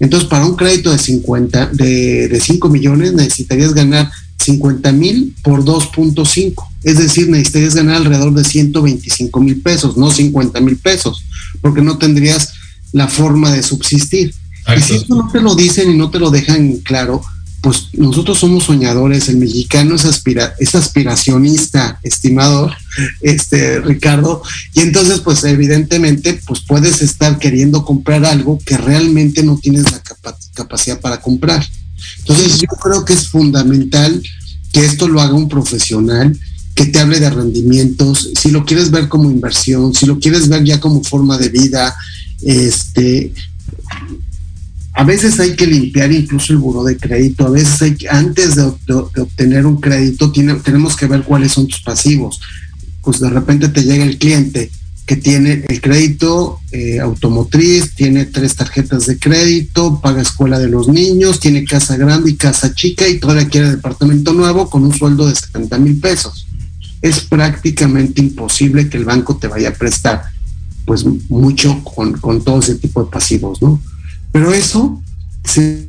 [0.00, 5.64] Entonces, para un crédito de 50, de, de 5 millones necesitarías ganar 50 mil por
[5.64, 6.54] 2.5.
[6.82, 11.24] Es decir, necesitarías ganar alrededor de 125 mil pesos, no 50 mil pesos,
[11.60, 12.52] porque no tendrías
[12.92, 14.34] la forma de subsistir.
[14.76, 17.22] Y si esto no te lo dicen y no te lo dejan claro,
[17.60, 22.70] pues nosotros somos soñadores, el mexicano es, aspira, es aspiracionista, estimado
[23.22, 29.58] este, Ricardo, y entonces pues evidentemente pues puedes estar queriendo comprar algo que realmente no
[29.58, 30.00] tienes la
[30.54, 31.66] capacidad para comprar.
[32.28, 34.20] Entonces yo creo que es fundamental
[34.72, 36.36] que esto lo haga un profesional,
[36.74, 40.64] que te hable de rendimientos, si lo quieres ver como inversión, si lo quieres ver
[40.64, 41.94] ya como forma de vida,
[42.42, 43.32] este,
[44.92, 48.56] a veces hay que limpiar incluso el buro de crédito, a veces hay que, antes
[48.56, 52.40] de, obtener un crédito tenemos que ver cuáles son tus pasivos.
[53.02, 54.70] Pues de repente te llega el cliente
[55.06, 60.88] que tiene el crédito eh, automotriz, tiene tres tarjetas de crédito, paga escuela de los
[60.88, 65.28] niños, tiene casa grande y casa chica y todavía quiere departamento nuevo con un sueldo
[65.28, 66.48] de 70 mil pesos.
[67.00, 70.24] Es prácticamente imposible que el banco te vaya a prestar
[70.84, 73.80] pues mucho con, con todo ese tipo de pasivos, ¿no?
[74.32, 75.00] Pero eso
[75.44, 75.88] se...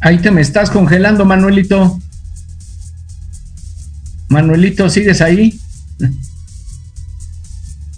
[0.00, 1.98] Ahí te me estás congelando, Manuelito.
[4.34, 5.58] Manuelito, ¿sigues ahí?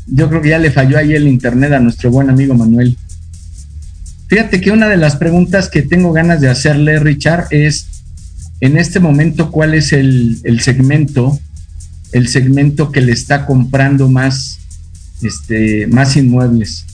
[0.07, 2.97] Yo creo que ya le falló ahí el internet a nuestro buen amigo Manuel.
[4.29, 7.87] Fíjate que una de las preguntas que tengo ganas de hacerle, Richard, es
[8.61, 11.39] en este momento cuál es el, segmento,
[12.13, 14.59] el segmento que le está comprando más,
[15.23, 16.85] este, más inmuebles.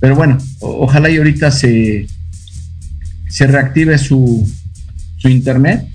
[0.00, 2.08] Pero bueno, ojalá y ahorita se,
[3.28, 4.50] se reactive su,
[5.16, 5.86] su internet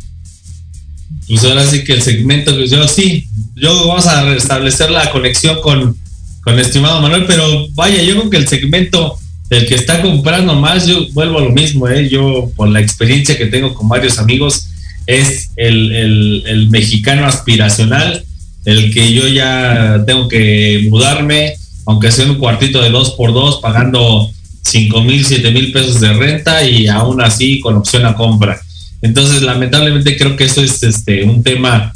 [1.28, 5.62] pues ahora sí que el segmento, pues yo sí, yo vamos a restablecer la conexión
[5.62, 5.98] con,
[6.42, 9.18] con estimado Manuel, pero vaya, yo creo que el segmento
[9.50, 12.10] del que está comprando más, yo vuelvo a lo mismo, ¿eh?
[12.10, 14.68] yo por la experiencia que tengo con varios amigos,
[15.08, 18.24] es el, el mexicano aspiracional,
[18.66, 21.54] el que yo ya tengo que mudarme,
[21.86, 24.32] aunque sea un cuartito de dos por dos, pagando
[24.64, 28.60] 5 mil, 7 mil pesos de renta y aún así con opción a compra.
[29.06, 31.94] Entonces, lamentablemente creo que eso es este un tema,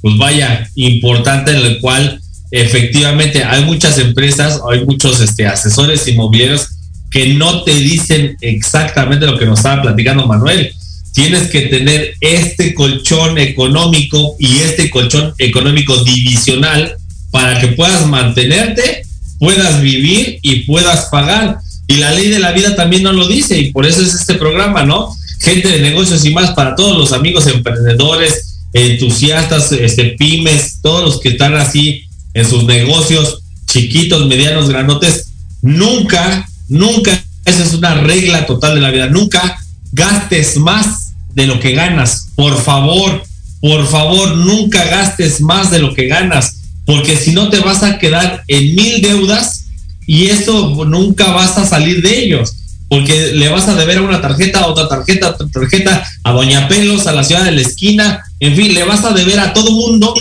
[0.00, 2.20] pues vaya, importante en el cual
[2.52, 6.68] efectivamente hay muchas empresas, hay muchos este, asesores inmobiliarios
[7.10, 10.72] que no te dicen exactamente lo que nos estaba platicando Manuel.
[11.12, 16.94] Tienes que tener este colchón económico y este colchón económico divisional
[17.32, 19.02] para que puedas mantenerte,
[19.40, 21.58] puedas vivir y puedas pagar.
[21.88, 24.34] Y la ley de la vida también no lo dice y por eso es este
[24.34, 25.16] programa, ¿no?
[25.44, 31.20] Gente de negocios y más para todos los amigos emprendedores, entusiastas, este, pymes, todos los
[31.20, 38.46] que están así en sus negocios chiquitos, medianos, granotes, nunca, nunca, esa es una regla
[38.46, 39.58] total de la vida, nunca
[39.92, 42.28] gastes más de lo que ganas.
[42.34, 43.22] Por favor,
[43.60, 47.98] por favor, nunca gastes más de lo que ganas, porque si no te vas a
[47.98, 49.66] quedar en mil deudas
[50.06, 52.52] y eso nunca vas a salir de ellos.
[52.88, 56.32] Porque le vas a deber a una tarjeta, a otra tarjeta, a otra tarjeta, a
[56.32, 59.52] Doña Pelos, a la ciudad de la esquina, en fin, le vas a deber a
[59.52, 60.14] todo mundo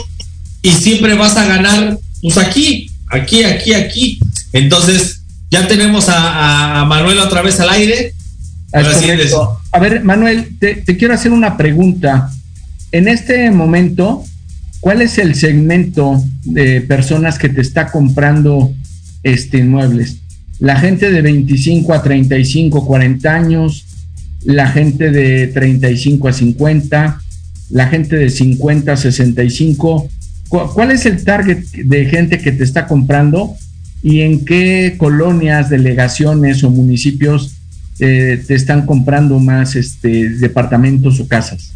[0.62, 4.20] y siempre vas a ganar, pues aquí, aquí, aquí, aquí.
[4.54, 8.14] Entonces, ya tenemos a, a Manuel otra vez al aire.
[9.72, 12.32] A ver, Manuel, te, te, quiero hacer una pregunta.
[12.92, 14.24] En este momento,
[14.80, 18.74] ¿cuál es el segmento de personas que te está comprando
[19.22, 20.23] este inmuebles?
[20.60, 23.86] La gente de 25 a 35, 40 años,
[24.46, 27.22] la gente de 35 a 50,
[27.70, 30.10] la gente de 50 a 65.
[30.48, 33.56] ¿Cuál es el target de gente que te está comprando
[34.04, 37.54] y en qué colonias, delegaciones o municipios
[38.00, 41.72] eh, te están comprando más este, departamentos o casas?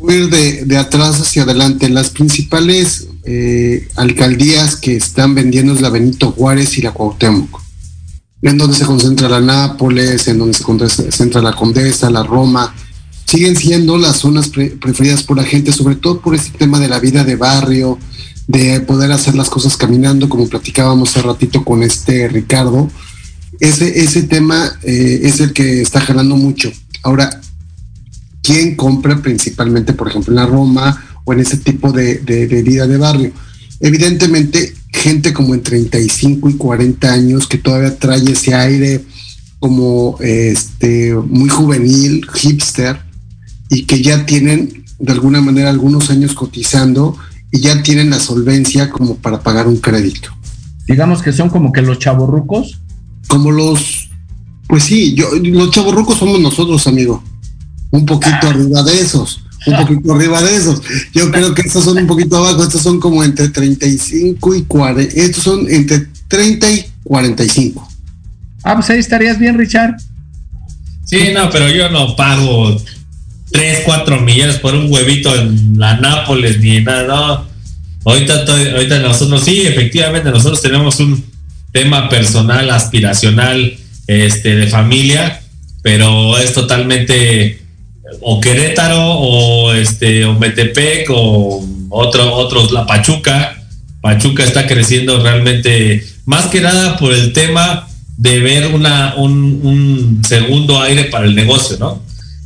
[0.00, 1.88] Voy a ir de, de atrás hacia adelante.
[1.88, 7.60] Las principales eh, alcaldías que están vendiendo es la Benito Juárez y la Cuauhtémoc,
[8.42, 12.74] en donde se concentra la Nápoles, en donde se concentra la Condesa, la Roma.
[13.24, 16.88] Siguen siendo las zonas pre preferidas por la gente, sobre todo por este tema de
[16.88, 17.98] la vida de barrio,
[18.46, 22.90] de poder hacer las cosas caminando, como platicábamos hace ratito con este Ricardo.
[23.58, 26.70] Ese, ese tema eh, es el que está jalando mucho.
[27.02, 27.40] Ahora,
[28.42, 32.62] ¿quién compra principalmente, por ejemplo, en la Roma o en ese tipo de, de, de,
[32.62, 33.32] vida de barrio?
[33.80, 39.04] Evidentemente, gente como en 35 y 40 años que todavía trae ese aire
[39.58, 43.00] como este muy juvenil, hipster,
[43.70, 47.16] y que ya tienen de alguna manera algunos años cotizando
[47.50, 50.30] y ya tienen la solvencia como para pagar un crédito.
[50.86, 52.80] Digamos que son como que los chavorrucos.
[53.28, 54.10] Como los,
[54.66, 57.22] pues sí, yo, los chavorrucos somos nosotros, amigo.
[57.90, 58.50] Un poquito ah.
[58.50, 60.82] arriba de esos, un poquito arriba de esos.
[61.12, 65.14] Yo creo que estos son un poquito abajo, estos son como entre 35 y 40,
[65.14, 67.88] estos son entre 30 y 45.
[68.62, 69.96] Ah, pues ahí estarías bien, Richard.
[71.04, 72.80] Sí, no, pero yo no pago
[73.50, 77.46] 3, 4 millones por un huevito en la Nápoles ni nada, no.
[78.04, 81.24] Ahorita, ahorita nosotros, sí, efectivamente, nosotros tenemos un
[81.72, 85.40] tema personal, aspiracional, este, de familia,
[85.82, 87.63] pero es totalmente
[88.20, 93.62] o Querétaro o este o Metepec o otro, otros, la Pachuca.
[94.00, 100.22] Pachuca está creciendo realmente, más que nada por el tema de ver una, un, un
[100.26, 102.02] segundo aire para el negocio, ¿no?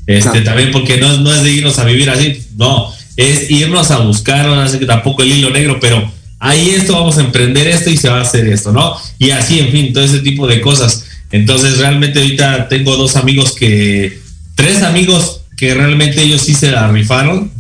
[0.07, 0.45] Este, claro.
[0.45, 4.47] También porque no, no, es de irnos a vivir así, no, es irnos a buscar,
[4.47, 7.97] no sé que tampoco el hilo negro, pero ahí esto, vamos a emprender esto y
[7.97, 8.95] se va a hacer esto, ¿no?
[9.19, 11.05] Y así, en fin, todo ese tipo de cosas.
[11.31, 14.21] Entonces, realmente ahorita tengo dos amigos que,
[14.55, 17.51] tres amigos que realmente ellos sí se la rifaron.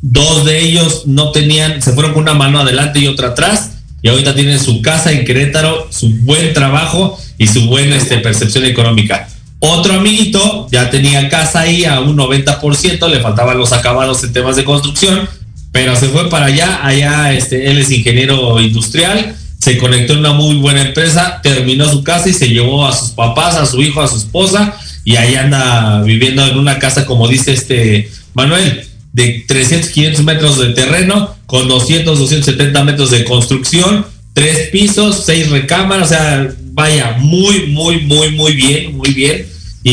[0.00, 3.72] Dos de ellos no tenían, se fueron con una mano adelante y otra atrás.
[4.02, 8.64] Y ahorita tienen su casa en Querétaro, su buen trabajo y su buena este, percepción
[8.64, 9.28] económica.
[9.58, 14.56] Otro amiguito ya tenía casa ahí a un 90%, le faltaban los acabados en temas
[14.56, 15.26] de construcción,
[15.72, 20.34] pero se fue para allá, allá este, él es ingeniero industrial, se conectó en una
[20.34, 24.02] muy buena empresa, terminó su casa y se llevó a sus papás, a su hijo,
[24.02, 29.44] a su esposa, y ahí anda viviendo en una casa, como dice este Manuel, de
[29.46, 36.06] 300, 500 metros de terreno, con 200, 270 metros de construcción, tres pisos, seis recámaras,
[36.06, 39.46] o sea, vaya, muy, muy, muy, muy bien, muy bien
[39.84, 39.90] y,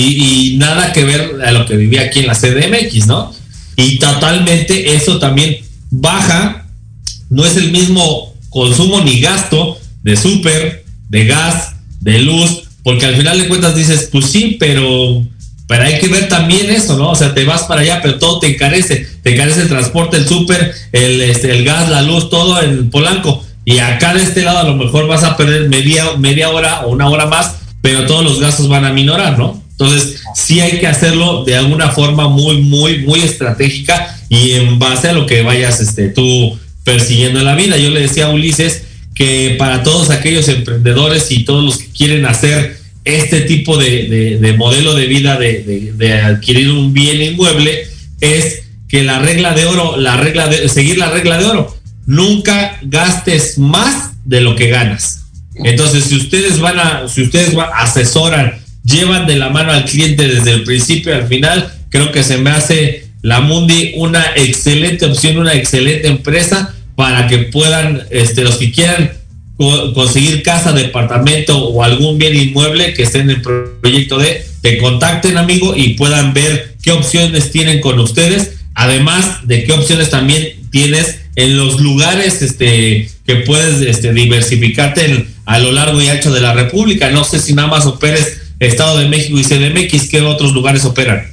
[0.53, 3.33] y, nada que ver a lo que vivía aquí en la CDMX, ¿no?
[3.75, 5.57] Y totalmente eso también
[5.89, 6.65] baja,
[7.29, 13.15] no es el mismo consumo ni gasto de súper, de gas, de luz, porque al
[13.15, 15.23] final de cuentas dices, pues sí, pero,
[15.67, 17.11] pero hay que ver también eso, ¿no?
[17.11, 20.27] O sea, te vas para allá, pero todo te encarece, te encarece el transporte, el
[20.27, 23.43] súper, el, este, el gas, la luz, todo en Polanco.
[23.63, 26.91] Y acá de este lado a lo mejor vas a perder media, media hora o
[26.91, 29.61] una hora más pero todos los gastos van a minorar, ¿no?
[29.71, 35.09] Entonces, sí hay que hacerlo de alguna forma muy, muy, muy estratégica y en base
[35.09, 37.77] a lo que vayas este, tú persiguiendo en la vida.
[37.77, 38.83] Yo le decía a Ulises
[39.15, 44.93] que para todos aquellos emprendedores y todos los que quieren hacer este tipo de, modelo
[44.93, 47.87] de vida de, de, adquirir un bien inmueble
[48.19, 52.77] es que la regla de oro, la regla de seguir la regla de oro, nunca
[52.83, 55.25] gastes más de lo que ganas.
[55.55, 58.53] Entonces, si ustedes van a, si ustedes asesoran,
[58.83, 62.49] llevan de la mano al cliente desde el principio al final, creo que se me
[62.49, 68.71] hace la Mundi una excelente opción, una excelente empresa para que puedan, este, los que
[68.71, 69.11] quieran
[69.57, 75.35] conseguir casa, departamento o algún bien inmueble que esté en el proyecto de, te contacten
[75.35, 81.21] amigo y puedan ver qué opciones tienen con ustedes, además de qué opciones también tienes
[81.35, 86.53] en los lugares este, que puedes este, diversificarte a lo largo y ancho de la
[86.53, 87.09] República.
[87.09, 91.23] No sé si nada más operes Estado de México y CDMX, ¿qué otros lugares operan?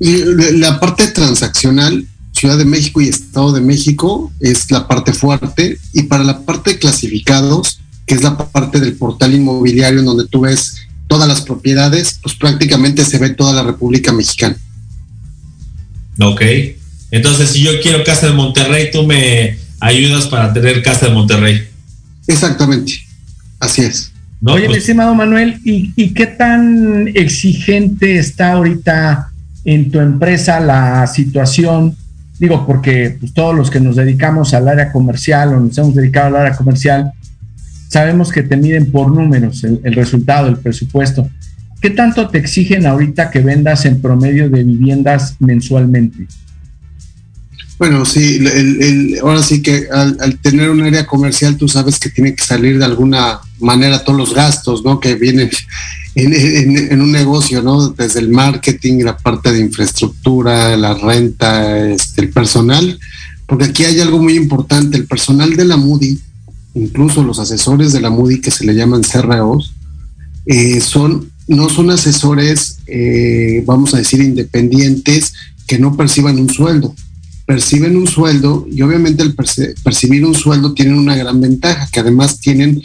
[0.00, 2.08] La parte transaccional,
[2.42, 6.72] Ciudad de México y Estado de México es la parte fuerte y para la parte
[6.72, 10.74] de clasificados, que es la parte del portal inmobiliario en donde tú ves
[11.06, 14.56] todas las propiedades, pues prácticamente se ve toda la República Mexicana.
[16.20, 16.42] Ok.
[17.12, 21.62] Entonces, si yo quiero casa de Monterrey, tú me ayudas para tener casa de Monterrey.
[22.26, 22.94] Exactamente.
[23.60, 24.10] Así es.
[24.44, 29.30] Oye, pues estimado Manuel, ¿y, ¿y, qué tan exigente está ahorita
[29.64, 31.96] en tu empresa la situación?
[32.42, 36.26] Digo, porque pues, todos los que nos dedicamos al área comercial o nos hemos dedicado
[36.26, 37.12] al área comercial,
[37.88, 41.30] sabemos que te miden por números el, resultado, el presupuesto.
[41.80, 46.26] ¿Qué tanto te exigen ahorita que vendas en promedio de viviendas mensualmente?
[47.78, 48.44] Bueno, sí,
[49.22, 52.86] ahora sí que al, tener un área comercial tú sabes que tiene que salir de
[52.86, 54.98] alguna manera todos los gastos, ¿no?
[54.98, 55.48] Que vienen
[56.14, 57.88] en, un negocio, ¿no?
[57.88, 62.98] Desde el marketing, la parte de infraestructura, la renta, este, el personal,
[63.46, 66.18] porque aquí hay algo muy importante, el personal de la Moody,
[66.74, 69.74] incluso los asesores de la Moody que se le llaman CROs,
[70.46, 75.32] eh, son, no son asesores, eh, vamos a decir, independientes
[75.66, 76.94] que no perciban un sueldo
[77.46, 82.38] perciben un sueldo y obviamente el percibir un sueldo tienen una gran ventaja, que además
[82.38, 82.80] tienen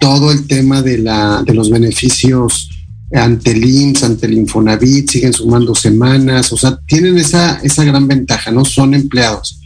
[0.00, 2.70] todo el tema de, la, de los beneficios
[3.12, 8.06] ante el IMSS, ante el Infonavit, siguen sumando semanas, o sea, tienen esa, esa gran
[8.06, 8.64] ventaja, ¿no?
[8.64, 9.60] Son empleados.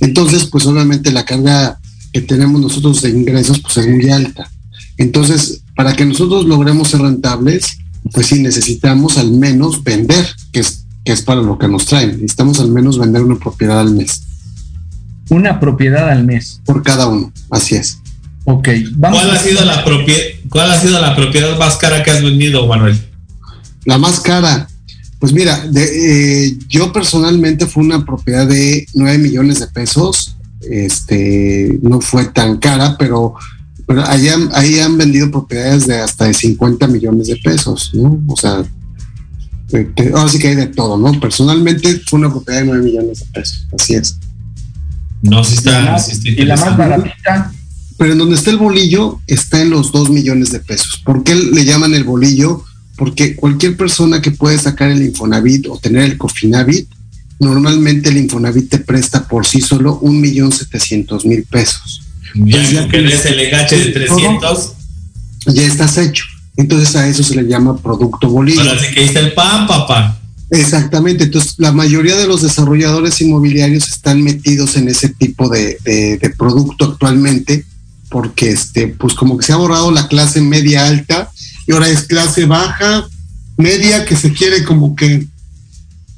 [0.00, 1.78] Entonces, pues obviamente la carga
[2.12, 4.50] que tenemos nosotros de ingresos, pues es muy alta.
[4.98, 7.78] Entonces, para que nosotros logremos ser rentables,
[8.12, 12.12] pues sí necesitamos al menos vender, que es que es para lo que nos traen.
[12.12, 14.22] Necesitamos al menos vender una propiedad al mes.
[15.30, 16.60] Una propiedad al mes.
[16.64, 17.98] Por cada uno, así es.
[18.44, 19.84] Ok, vamos ¿Cuál, ha sido la
[20.48, 22.98] ¿Cuál ha sido la propiedad más cara que has vendido, Manuel?
[23.84, 24.68] La más cara.
[25.18, 30.36] Pues mira, eh, yo personalmente fue una propiedad de 9 millones de pesos.
[30.68, 33.34] Este, no fue tan cara, pero,
[33.86, 38.20] pero ahí, ahí han vendido propiedades de hasta de 50 millones de pesos, ¿no?
[38.26, 38.64] O sea,
[40.14, 41.18] ahora sí que hay de todo, ¿no?
[41.20, 44.18] Personalmente fue una propiedad de 9 millones de pesos, así es.
[45.22, 45.96] No, sí está.
[46.24, 47.52] y la más baratita.
[48.02, 51.00] Pero en donde está el bolillo está en los 2 millones de pesos.
[51.04, 52.64] ¿Por qué le llaman el bolillo?
[52.96, 56.88] Porque cualquier persona que puede sacar el Infonavit o tener el Cofinavit,
[57.38, 62.02] normalmente el Infonavit te presta por sí solo un millón setecientos mil pesos.
[62.34, 64.72] Ya, que es el enganche de 300.
[65.54, 66.24] Ya estás hecho.
[66.56, 68.62] Entonces a eso se le llama producto bolillo.
[68.62, 70.18] Ahora sí que el pan, papá.
[70.52, 75.78] Exactamente, entonces la mayoría de los desarrolladores inmobiliarios están metidos en ese tipo de,
[76.36, 77.64] producto actualmente,
[78.12, 81.30] porque este, pues como que se ha borrado la clase media alta
[81.66, 83.08] y ahora es clase baja,
[83.56, 85.26] media que se quiere como que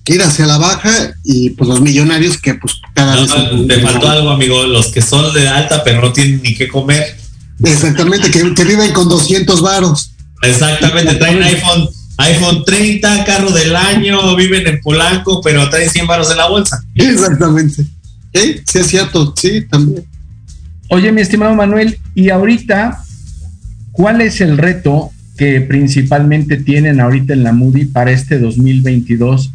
[0.06, 3.30] ir hacia la baja y pues los millonarios que pues cada vez...
[3.68, 7.16] te faltó algo, amigo, los que son de alta pero no tienen ni qué comer.
[7.62, 10.10] Exactamente, que, que viven con 200 varos.
[10.42, 11.88] Exactamente, traen iPhone,
[12.18, 16.82] iPhone 30, carro del año, viven en Polanco, pero traen 100 baros en la bolsa.
[16.96, 17.84] Exactamente.
[18.34, 20.04] Sí, sí es cierto, sí, también.
[20.90, 22.98] Oye, mi estimado Manuel, y ahorita,
[23.92, 29.52] ¿cuál es el reto que principalmente tienen ahorita en la Moody para este 2022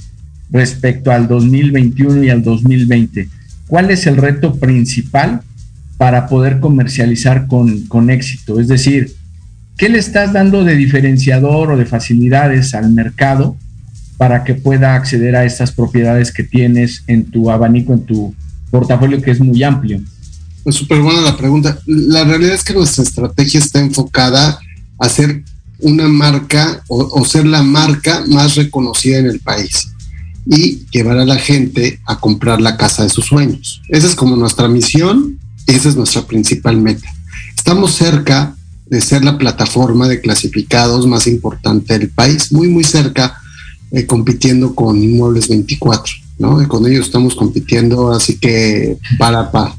[0.52, 3.30] respecto al 2021 y al 2020?
[3.68, 5.42] ¿Cuál es el reto principal
[5.98, 8.60] para poder comercializar con, con éxito?
[8.60, 9.16] Es decir,
[9.80, 13.56] ¿Qué le estás dando de diferenciador o de facilidades al mercado
[14.18, 18.36] para que pueda acceder a estas propiedades que tienes en tu abanico, en tu
[18.72, 20.02] portafolio que es muy amplio?
[20.66, 21.80] Es súper buena la pregunta.
[21.86, 24.60] La realidad es que nuestra estrategia está enfocada
[25.00, 25.44] a ser
[25.80, 29.88] una marca o, o, ser la marca más reconocida en el país
[30.46, 33.82] y llevar a la gente a comprar la casa de sus sueños.
[33.88, 37.08] Esa es como nuestra misión, esa es nuestra principal meta.
[37.56, 38.56] Estamos cerca
[38.88, 43.40] de ser la plataforma de clasificados más importante del país, muy, muy cerca,
[43.92, 46.62] eh, compitiendo con Inmuebles 24, ¿no?
[46.62, 49.74] Y con ellos estamos compitiendo, así que para par.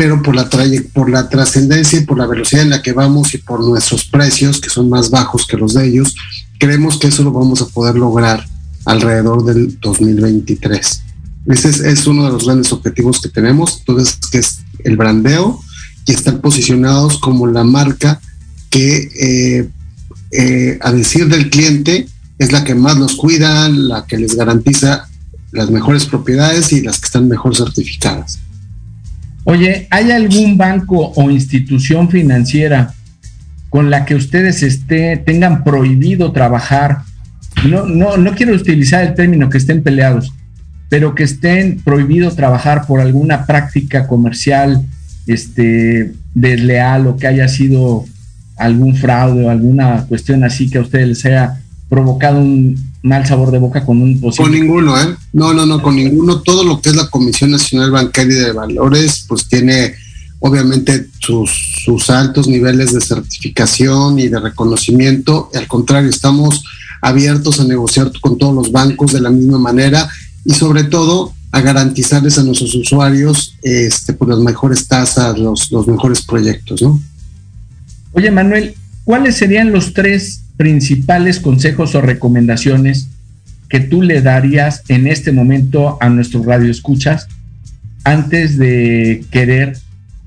[0.00, 0.48] Pero por la,
[0.94, 4.58] por la trascendencia y por la velocidad en la que vamos y por nuestros precios,
[4.58, 6.16] que son más bajos que los de ellos,
[6.58, 8.42] creemos que eso lo vamos a poder lograr
[8.86, 11.02] alrededor del 2023.
[11.48, 15.60] Ese es, uno de los grandes objetivos que tenemos, entonces, que es el brandeo
[16.06, 18.22] y estar posicionados como la marca
[18.70, 19.68] que, eh,
[20.30, 25.10] eh, a decir del cliente, es la que más los cuida, la que les garantiza
[25.52, 28.38] las mejores propiedades y las que están mejor certificadas.
[29.44, 32.92] Oye, ¿hay algún banco o institución financiera
[33.68, 36.98] con la que ustedes esté, tengan prohibido trabajar?
[37.68, 40.32] No, no, no quiero utilizar el término que estén peleados,
[40.88, 44.84] pero que estén prohibido trabajar por alguna práctica comercial
[45.26, 48.04] este, desleal o que haya sido
[48.56, 53.50] algún fraude o alguna cuestión así que a ustedes les haya provocado un mal sabor
[53.50, 54.50] de boca con un posible.
[54.50, 55.16] Con ninguno, ¿eh?
[55.32, 56.42] No, no, no, con ninguno.
[56.42, 59.94] Todo lo que es la Comisión Nacional Bancaria de Valores, pues tiene
[60.40, 61.50] obviamente sus,
[61.84, 65.50] sus altos niveles de certificación y de reconocimiento.
[65.54, 66.64] Al contrario, estamos
[67.02, 70.08] abiertos a negociar con todos los bancos de la misma manera
[70.44, 75.70] y sobre todo a garantizarles a nuestros usuarios este, por pues, las mejores tasas, los,
[75.72, 77.00] los mejores proyectos, ¿no?
[78.12, 78.74] Oye, Manuel,
[79.04, 83.08] ¿cuáles serían los tres principales consejos o recomendaciones
[83.70, 87.28] que tú le darías en este momento a nuestro radio escuchas
[88.04, 89.78] antes de querer,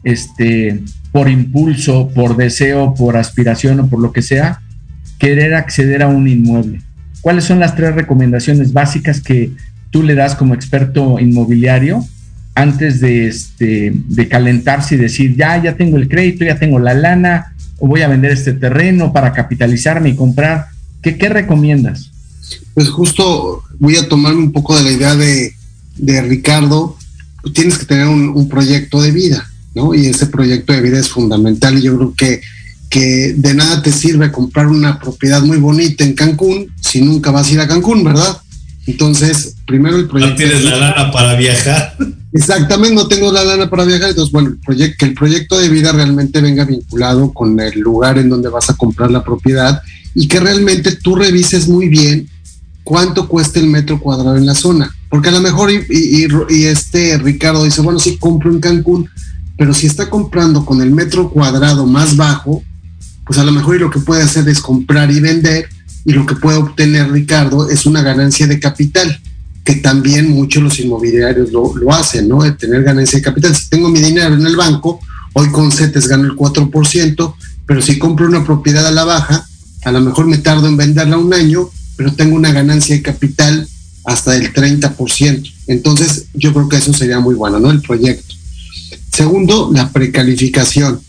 [0.04, 0.82] este,
[1.12, 4.60] por impulso, por deseo, por aspiración o por lo que sea,
[5.20, 6.82] querer acceder a un inmueble?
[7.22, 9.52] ¿Cuáles son las tres recomendaciones básicas que
[9.92, 12.04] tú le das como experto inmobiliario
[12.56, 16.96] antes de, este, de calentarse y decir, ya, ya tengo el crédito, ya tengo la
[16.96, 17.53] lana,
[17.88, 20.68] voy a vender este terreno para capitalizarme y comprar.
[21.02, 22.12] ¿Qué, qué recomiendas?
[22.74, 25.54] Pues justo voy a tomarme un poco de la idea de,
[25.98, 26.98] de Ricardo.
[27.54, 29.94] tienes que tener un, un, proyecto de vida, ¿no?
[29.94, 32.42] Y ese proyecto de vida es fundamental y yo creo que,
[32.90, 37.48] que de nada te sirve comprar una propiedad muy bonita en Cancún si nunca vas
[37.48, 38.38] a ir a Cancún, ¿verdad?
[38.86, 40.32] Entonces, primero el proyecto.
[40.32, 41.96] No tienes la lana para viajar.
[42.34, 44.10] Exactamente, no tengo la lana para viajar.
[44.10, 48.18] Entonces, bueno, el proyecto, que el proyecto de vida realmente venga vinculado con el lugar
[48.18, 49.82] en donde vas a comprar la propiedad
[50.16, 52.28] y que realmente tú revises muy bien
[52.84, 54.94] cuánto cuesta el metro cuadrado en la zona.
[55.10, 59.10] Porque a lo mejor, y, y, y este Ricardo dice, bueno, sí compro en Cancún,
[59.58, 62.64] pero si está comprando con el metro cuadrado más bajo,
[63.26, 65.70] pues a lo mejor lo que puede hacer es comprar y vender
[66.06, 69.20] y lo que puede obtener Ricardo es una ganancia de capital,
[69.64, 72.44] que también muchos los inmobiliarios lo, hacen, ¿no?
[72.44, 73.56] De tener ganancia de capital.
[73.56, 75.00] Si tengo mi dinero en el banco,
[75.34, 77.36] hoy con CETES gano el 4%,
[77.66, 79.48] pero si compro una propiedad a la baja,
[79.86, 83.68] a lo mejor me tardo en venderla un año, pero tengo una ganancia de capital
[84.06, 85.54] hasta del 30%.
[85.68, 87.72] Entonces, yo creo que eso sería muy bueno, ¿no?
[87.72, 88.36] El proyecto.
[89.14, 91.00] Segundo, la precalificación,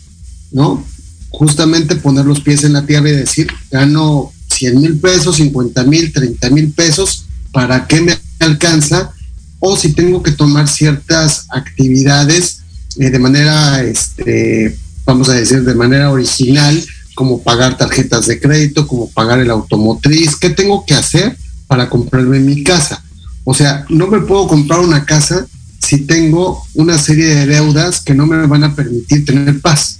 [0.51, 0.85] ¿no?
[1.29, 6.11] Justamente poner los pies en la tierra y decir, gano 100 mil pesos, 50 mil,
[6.11, 9.11] 30 mil pesos, ¿para qué me alcanza?
[9.59, 12.61] O si tengo que tomar ciertas actividades
[12.97, 16.83] eh, de manera, este, vamos a decir, de manera original,
[17.15, 21.37] como pagar tarjetas de crédito, como pagar el automotriz, ¿qué tengo que hacer
[21.67, 23.03] para comprarme mi casa?
[23.43, 25.47] O sea, no me puedo comprar una casa
[25.79, 29.99] si tengo una serie de deudas que no me van a permitir tener paz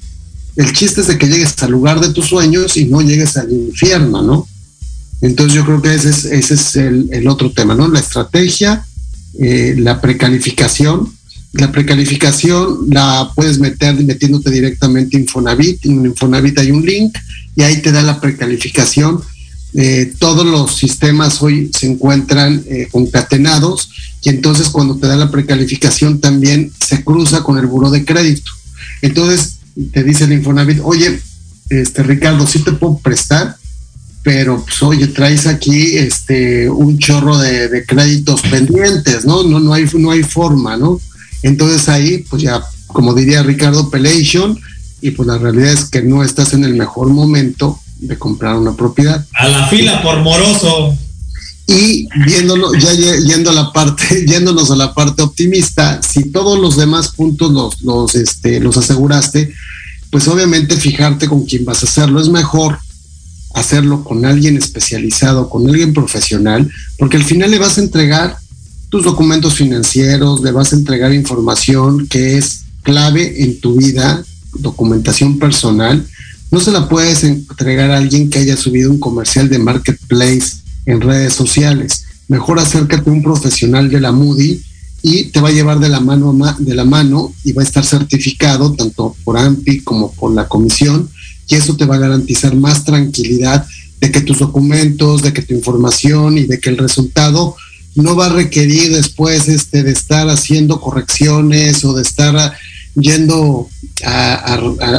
[0.56, 3.52] el chiste es de que llegues al lugar de tus sueños y no llegues al
[3.52, 4.48] infierno, ¿no?
[5.22, 7.88] Entonces yo creo que ese es, ese es el, otro tema, ¿no?
[7.88, 8.86] La estrategia,
[9.40, 11.12] eh, la precalificación.
[11.54, 15.86] La precalificación la puedes meter metiéndote directamente en Infonavit.
[15.86, 17.18] En Infonavit hay un link
[17.56, 19.22] y ahí te da la precalificación.
[19.74, 23.90] Eh, todos los sistemas hoy se encuentran eh, concatenados
[24.22, 28.52] y entonces cuando te da la precalificación también se cruza con el buro de crédito.
[29.02, 29.56] Entonces
[29.92, 31.20] te dice el Infonavit, oye,
[31.70, 33.58] este Ricardo, sí te puedo prestar,
[34.24, 39.44] pero pues oye, traes aquí este un chorro de, créditos pendientes, ¿no?
[39.44, 41.00] No, no hay, no hay forma, ¿no?
[41.44, 44.60] Entonces ahí, pues ya, como diría Ricardo, pelation,
[45.02, 48.76] y pues la realidad es que no estás en el mejor momento de comprar una
[48.76, 49.26] propiedad.
[49.34, 50.98] A la fila por moroso.
[51.68, 56.78] Y viéndolo, ya yendo a la parte, yéndonos a la parte optimista, si todos los
[56.78, 59.52] demás puntos los, los, este, los aseguraste,
[60.12, 62.22] pues obviamente fijarte con quién vas a hacerlo.
[62.22, 62.78] Es mejor
[63.56, 68.38] hacerlo con alguien especializado, con alguien profesional, porque al final le vas a entregar
[68.90, 74.24] tus documentos financieros, le vas a entregar información que es clave en tu vida,
[74.60, 76.06] documentación personal.
[76.52, 81.02] No se la puedes entregar a alguien que haya subido un comercial de marketplace en
[81.02, 82.06] redes sociales.
[82.28, 84.62] Mejor acércate a un profesional de la Moody
[85.02, 87.86] y te va a llevar de la mano de la mano y va a estar
[87.86, 91.10] certificado tanto por AMPI como por la comisión
[91.48, 93.66] y eso te va a garantizar más tranquilidad
[94.02, 97.56] de que tus documentos, de que tu información y de que el resultado
[97.96, 102.54] no va a requerir después este de estar haciendo correcciones o de estar
[102.96, 103.70] yendo
[104.06, 104.56] a,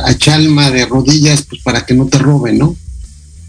[0.07, 2.77] a, chalma de rodillas pues para que no te roben, ¿no?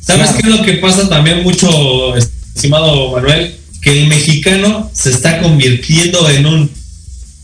[0.08, 3.56] ¿Sabes qué es lo que pasa también mucho, estimado Manuel?
[3.82, 6.72] Que el mexicano se está convirtiendo en un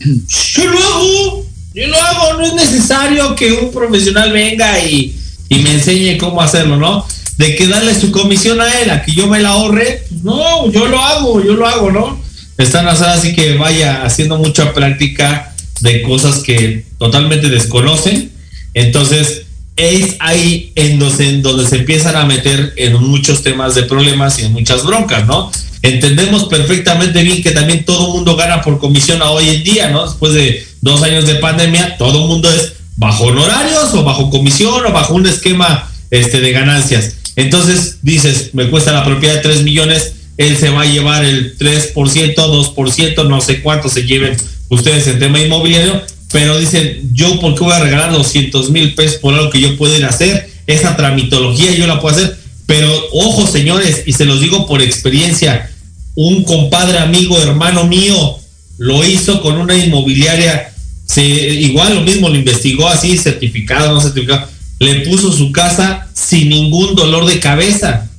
[0.00, 5.14] yo lo hago, yo lo hago, no es necesario que un profesional venga y
[5.48, 7.06] y me enseñe cómo hacerlo, ¿no?
[7.36, 10.70] De que darle su comisión a él, a que yo me la ahorre, pues no,
[10.70, 12.20] yo lo hago, yo lo hago, ¿no?
[12.56, 18.30] Están así que vaya haciendo mucha práctica de cosas que totalmente desconocen.
[18.74, 19.43] Entonces,
[19.76, 24.52] es ahí en donde, se empiezan a meter en muchos temas de problemas y en
[24.52, 25.50] muchas broncas, ¿no?
[25.82, 30.06] Entendemos perfectamente bien que también todo mundo gana por comisión a hoy en día, ¿no?
[30.06, 34.92] Después de dos años de pandemia, todo mundo es bajo honorarios o bajo comisión o
[34.92, 37.16] bajo un esquema este, de ganancias.
[37.36, 41.58] Entonces dices, me cuesta la propiedad de 3 millones, él se va a llevar el
[41.58, 44.36] 3%, 2%, no sé cuánto se lleven
[44.68, 46.02] ustedes en tema inmobiliario,
[46.34, 49.76] pero dicen, yo por qué voy a regalar 200 mil pesos por algo que yo
[49.76, 54.66] puedo hacer, esa tramitología yo la puedo hacer, pero ojo señores, y se los digo
[54.66, 55.70] por experiencia,
[56.16, 58.36] un compadre, amigo, hermano mío,
[58.78, 60.72] lo hizo con una inmobiliaria
[61.16, 64.48] igual lo mismo, lo investigó así, certificado, no certificado.
[64.80, 68.10] Le puso su casa sin ningún dolor de cabeza.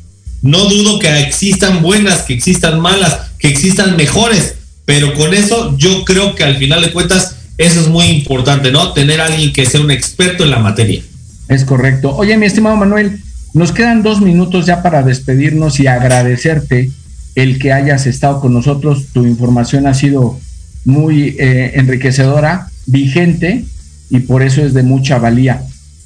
[0.41, 4.55] No dudo que existan buenas, que existan malas, que existan mejores,
[4.85, 8.91] pero con eso yo creo que al final de cuentas eso es muy importante, ¿no?
[8.93, 11.01] Tener a alguien que sea un experto en la materia.
[11.47, 12.15] Es correcto.
[12.15, 13.19] Oye, mi estimado Manuel,
[13.53, 16.89] nos quedan dos minutos ya para despedirnos y agradecerte
[17.35, 19.07] el que hayas estado con nosotros.
[19.13, 20.39] Tu información ha sido
[20.83, 23.65] muy eh, enriquecedora vigente
[24.09, 25.63] y por eso es de mucha valía.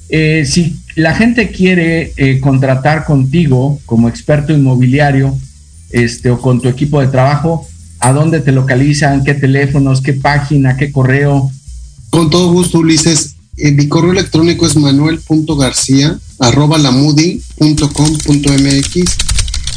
[0.08, 5.36] Eh, si la gente quiere eh, contratar contigo como experto inmobiliario
[5.90, 7.68] este, o con tu equipo de trabajo,
[8.00, 9.24] ¿a dónde te localizan?
[9.24, 10.00] ¿Qué teléfonos?
[10.00, 10.76] ¿Qué página?
[10.76, 11.50] ¿Qué correo?
[12.10, 13.36] Con todo gusto, Ulises.
[13.56, 18.94] Eh, mi correo electrónico es manuel.garcía arroba lamudi.com.mx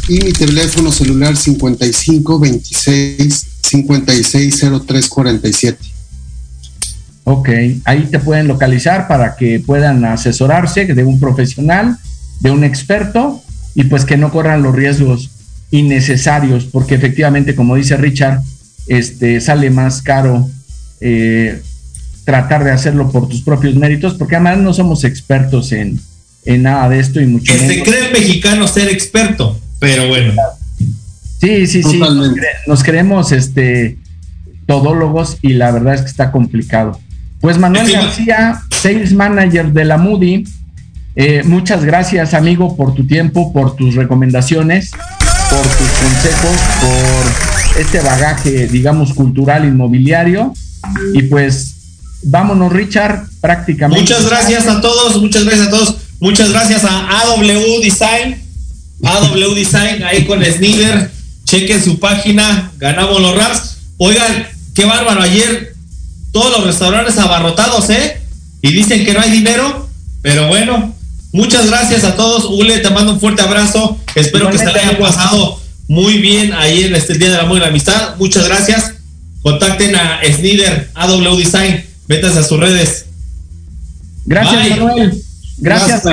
[0.08, 5.78] y mi teléfono celular 55 26 56 03 47.
[7.26, 7.50] Ok,
[7.86, 11.98] ahí te pueden localizar para que puedan asesorarse de un profesional,
[12.42, 13.42] de un experto
[13.76, 15.32] y pues que no corran los riesgos
[15.74, 18.42] innecesarios, porque efectivamente, como dice Richard,
[18.86, 20.48] este sale más caro
[21.02, 21.62] eh,
[22.26, 26.00] tratar de hacerlo por tus propios méritos, porque además no somos expertos en,
[26.46, 27.70] nada de esto y mucho menos.
[27.70, 30.34] Se cree mexicano ser experto, pero bueno.
[31.42, 32.00] Sí, sí, sí.
[32.68, 33.98] Nos, creemos este
[34.68, 37.00] todólogos y la verdad es que está complicado.
[37.42, 40.46] Pues Manuel García, Sales Manager de la Moody,
[41.16, 44.92] eh, muchas gracias amigo por tu tiempo, por tus recomendaciones,
[45.54, 50.54] por tus consejos, por este bagaje, digamos, cultural inmobiliario.
[51.14, 51.74] Y pues
[52.24, 54.02] vámonos Richard, prácticamente.
[54.02, 58.42] Muchas gracias a todos, muchas gracias a todos, muchas gracias a AW Design,
[59.04, 61.12] AW Design ahí con Snider,
[61.46, 63.78] chequen su página, ganamos los raps.
[63.98, 65.76] Oigan, qué bárbaro, ayer
[66.32, 68.22] todos los restaurantes abarrotados, ¿eh?
[68.62, 69.88] Y dicen que no hay dinero,
[70.22, 70.96] pero bueno,
[71.34, 72.46] muchas gracias a todos.
[72.46, 74.00] Ule, te mando un fuerte abrazo.
[74.16, 77.62] Espero que se le haya pasado muy bien ahí en este Día del Amor y
[77.62, 78.16] la Amistad.
[78.18, 78.94] Muchas gracias.
[79.42, 81.84] Contacten a Snider, AW Design.
[82.08, 83.06] Métanse a sus redes.
[84.26, 85.22] Gracias, Manuel.
[85.58, 86.04] gracias.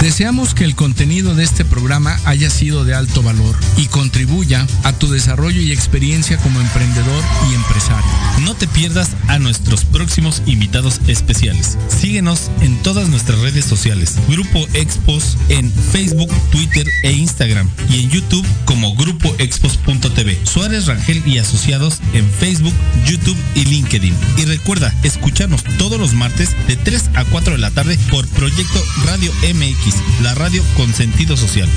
[0.00, 4.92] Deseamos que el contenido de este programa haya sido de alto valor y contribuya a
[4.92, 7.47] tu desarrollo y experiencia como emprendedor y
[8.44, 11.78] No te pierdas a nuestros próximos invitados especiales.
[11.88, 14.16] Síguenos en todas nuestras redes sociales.
[14.28, 20.38] Grupo Expos en Facebook, Twitter e Instagram y en YouTube como Grupo Expos.tv.
[20.44, 22.74] Suárez Rangel y Asociados en Facebook,
[23.06, 24.14] YouTube y LinkedIn.
[24.38, 28.82] Y recuerda escucharnos todos los martes de 3 a 4 de la tarde por Proyecto
[29.04, 31.68] Radio MX la radio con sentido social.